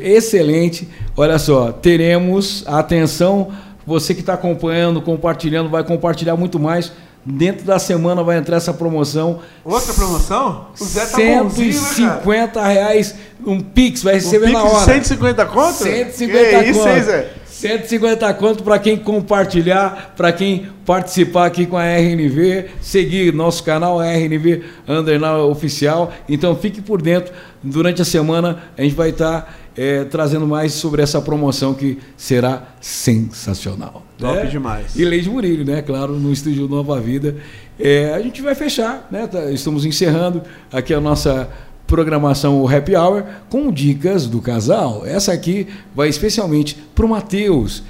[0.00, 0.88] excelente.
[1.16, 3.48] Olha só, teremos atenção
[3.90, 6.92] você que está acompanhando, compartilhando, vai compartilhar muito mais.
[7.26, 9.40] Dentro da semana vai entrar essa promoção.
[9.64, 10.68] Outra promoção?
[10.80, 13.14] O Zé tá 150 né, reais
[13.44, 14.84] um Pix, vai receber um na hora.
[14.84, 15.74] 150 conto?
[15.74, 16.88] 150 que conto.
[16.88, 17.30] Isso, Zé?
[17.44, 24.00] 150 conto para quem compartilhar, para quem participar aqui com a RNV, seguir nosso canal
[24.00, 26.12] RNV Underline Oficial.
[26.28, 27.34] Então fique por dentro.
[27.62, 31.98] Durante a semana a gente vai estar tá é, trazendo mais sobre essa promoção que
[32.16, 34.04] será sensacional.
[34.18, 34.46] Top né?
[34.46, 34.96] demais.
[34.96, 35.80] E Leide Murilo, né?
[35.82, 37.36] Claro, no estúdio Nova Vida.
[37.78, 39.26] É, a gente vai fechar, né?
[39.26, 41.48] Tá, estamos encerrando aqui a nossa
[41.90, 45.02] programação Happy Hour com dicas do casal.
[45.04, 47.82] Essa aqui vai especialmente para o Matheus,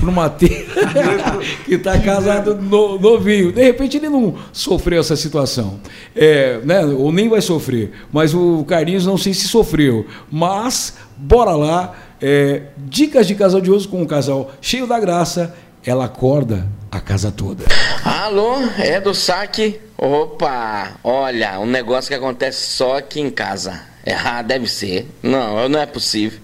[0.00, 0.64] para o Matheus
[1.66, 3.52] que está casado no, novinho.
[3.52, 5.78] De repente ele não sofreu essa situação,
[6.14, 6.82] é, né?
[6.86, 7.92] ou nem vai sofrer.
[8.10, 10.06] Mas o Carlinhos não sei se sofreu.
[10.32, 11.94] Mas bora lá.
[12.18, 15.54] É, dicas de casal de hoje com um casal cheio da graça.
[15.84, 16.66] Ela acorda
[16.96, 17.64] a casa toda.
[18.04, 19.80] Alô, é do saque?
[19.98, 23.80] Opa, olha, um negócio que acontece só aqui em casa.
[24.24, 25.06] Ah, deve ser.
[25.22, 26.40] Não, não é possível.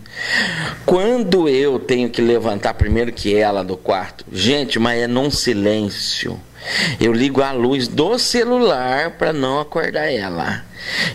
[0.84, 6.38] Quando eu tenho que levantar primeiro que ela do quarto, gente, mas é num silêncio.
[7.00, 10.64] Eu ligo a luz do celular para não acordar ela.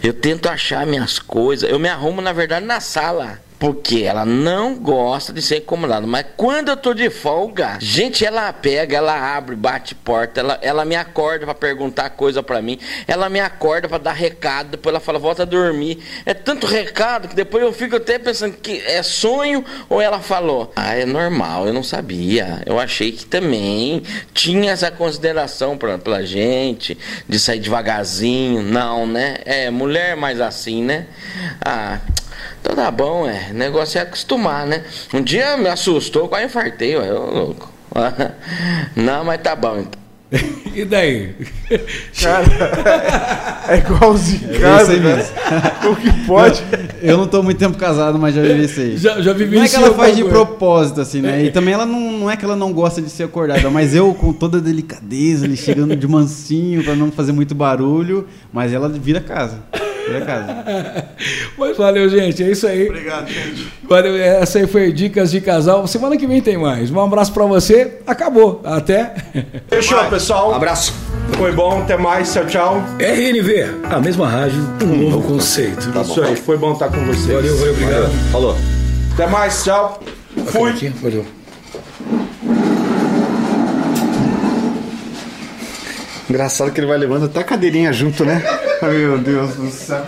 [0.04, 1.70] Eu tento achar minhas coisas.
[1.70, 6.06] Eu me arrumo, na verdade, na sala Porque ela não gosta de ser incomodada.
[6.06, 10.86] Mas quando eu tô de folga, gente, ela pega, ela abre, bate porta, ela, ela
[10.86, 12.78] me acorda pra perguntar coisa pra mim,
[13.08, 16.04] ela me acorda pra dar recado, depois ela fala, volta a dormir.
[16.26, 20.72] É tanto recado que depois eu fico até pensando que é sonho ou ela falou.
[20.76, 22.62] Ah, é normal, eu não sabia.
[22.66, 24.04] Eu achei que também
[24.34, 26.96] tinha essa consideração pra, pela gente,
[27.28, 28.62] de sair devagarzinho.
[28.62, 29.38] Não, né?
[29.46, 31.08] É, mulher mais assim, né?
[31.66, 32.00] Ah.
[32.70, 33.48] Então tá bom, é.
[33.52, 34.84] O negócio é acostumar, né?
[35.14, 37.72] Um dia me assustou, quase infartei, ué, ô louco.
[38.94, 39.86] Não, mas tá bom.
[40.76, 41.34] E daí?
[42.22, 45.16] Cara, é igualzinho É casa, isso aí né?
[45.16, 45.92] mesmo.
[45.92, 46.62] O que pode?
[47.02, 48.98] Eu não tô muito tempo casado, mas já vivi isso aí.
[48.98, 50.46] Já, já Não é que vivenciou ela faz de bagulho.
[50.46, 51.46] propósito, assim, né?
[51.46, 54.14] E também ela não, não é que ela não gosta de ser acordada, mas eu,
[54.14, 58.90] com toda a delicadeza, ali chegando de mansinho pra não fazer muito barulho, mas ela
[58.90, 59.64] vira casa.
[61.58, 62.44] Mas valeu, gente.
[62.44, 62.88] É isso aí.
[62.88, 63.68] Obrigado, gente.
[63.84, 64.16] Valeu.
[64.16, 65.86] Essa aí foi Dicas de Casal.
[65.88, 66.90] Semana que vem tem mais.
[66.92, 68.00] Um abraço pra você.
[68.06, 68.62] Acabou.
[68.64, 69.14] Até.
[69.70, 70.54] Fechou, pessoal.
[70.54, 70.94] Abraço.
[71.38, 72.34] Foi bom, até mais.
[72.34, 72.84] Tchau, tchau.
[73.00, 75.90] RNV, a mesma rádio, um novo conceito.
[76.02, 77.28] Isso aí, foi bom estar com vocês.
[77.28, 78.32] Valeu, valeu, obrigado.
[78.32, 78.56] Falou.
[79.14, 80.02] Até mais, tchau.
[80.48, 80.72] Fui.
[80.72, 81.26] Aqui, valeu.
[86.30, 88.44] Engraçado que ele vai levando até a cadeirinha junto, né?
[88.82, 90.06] Meu Deus do céu.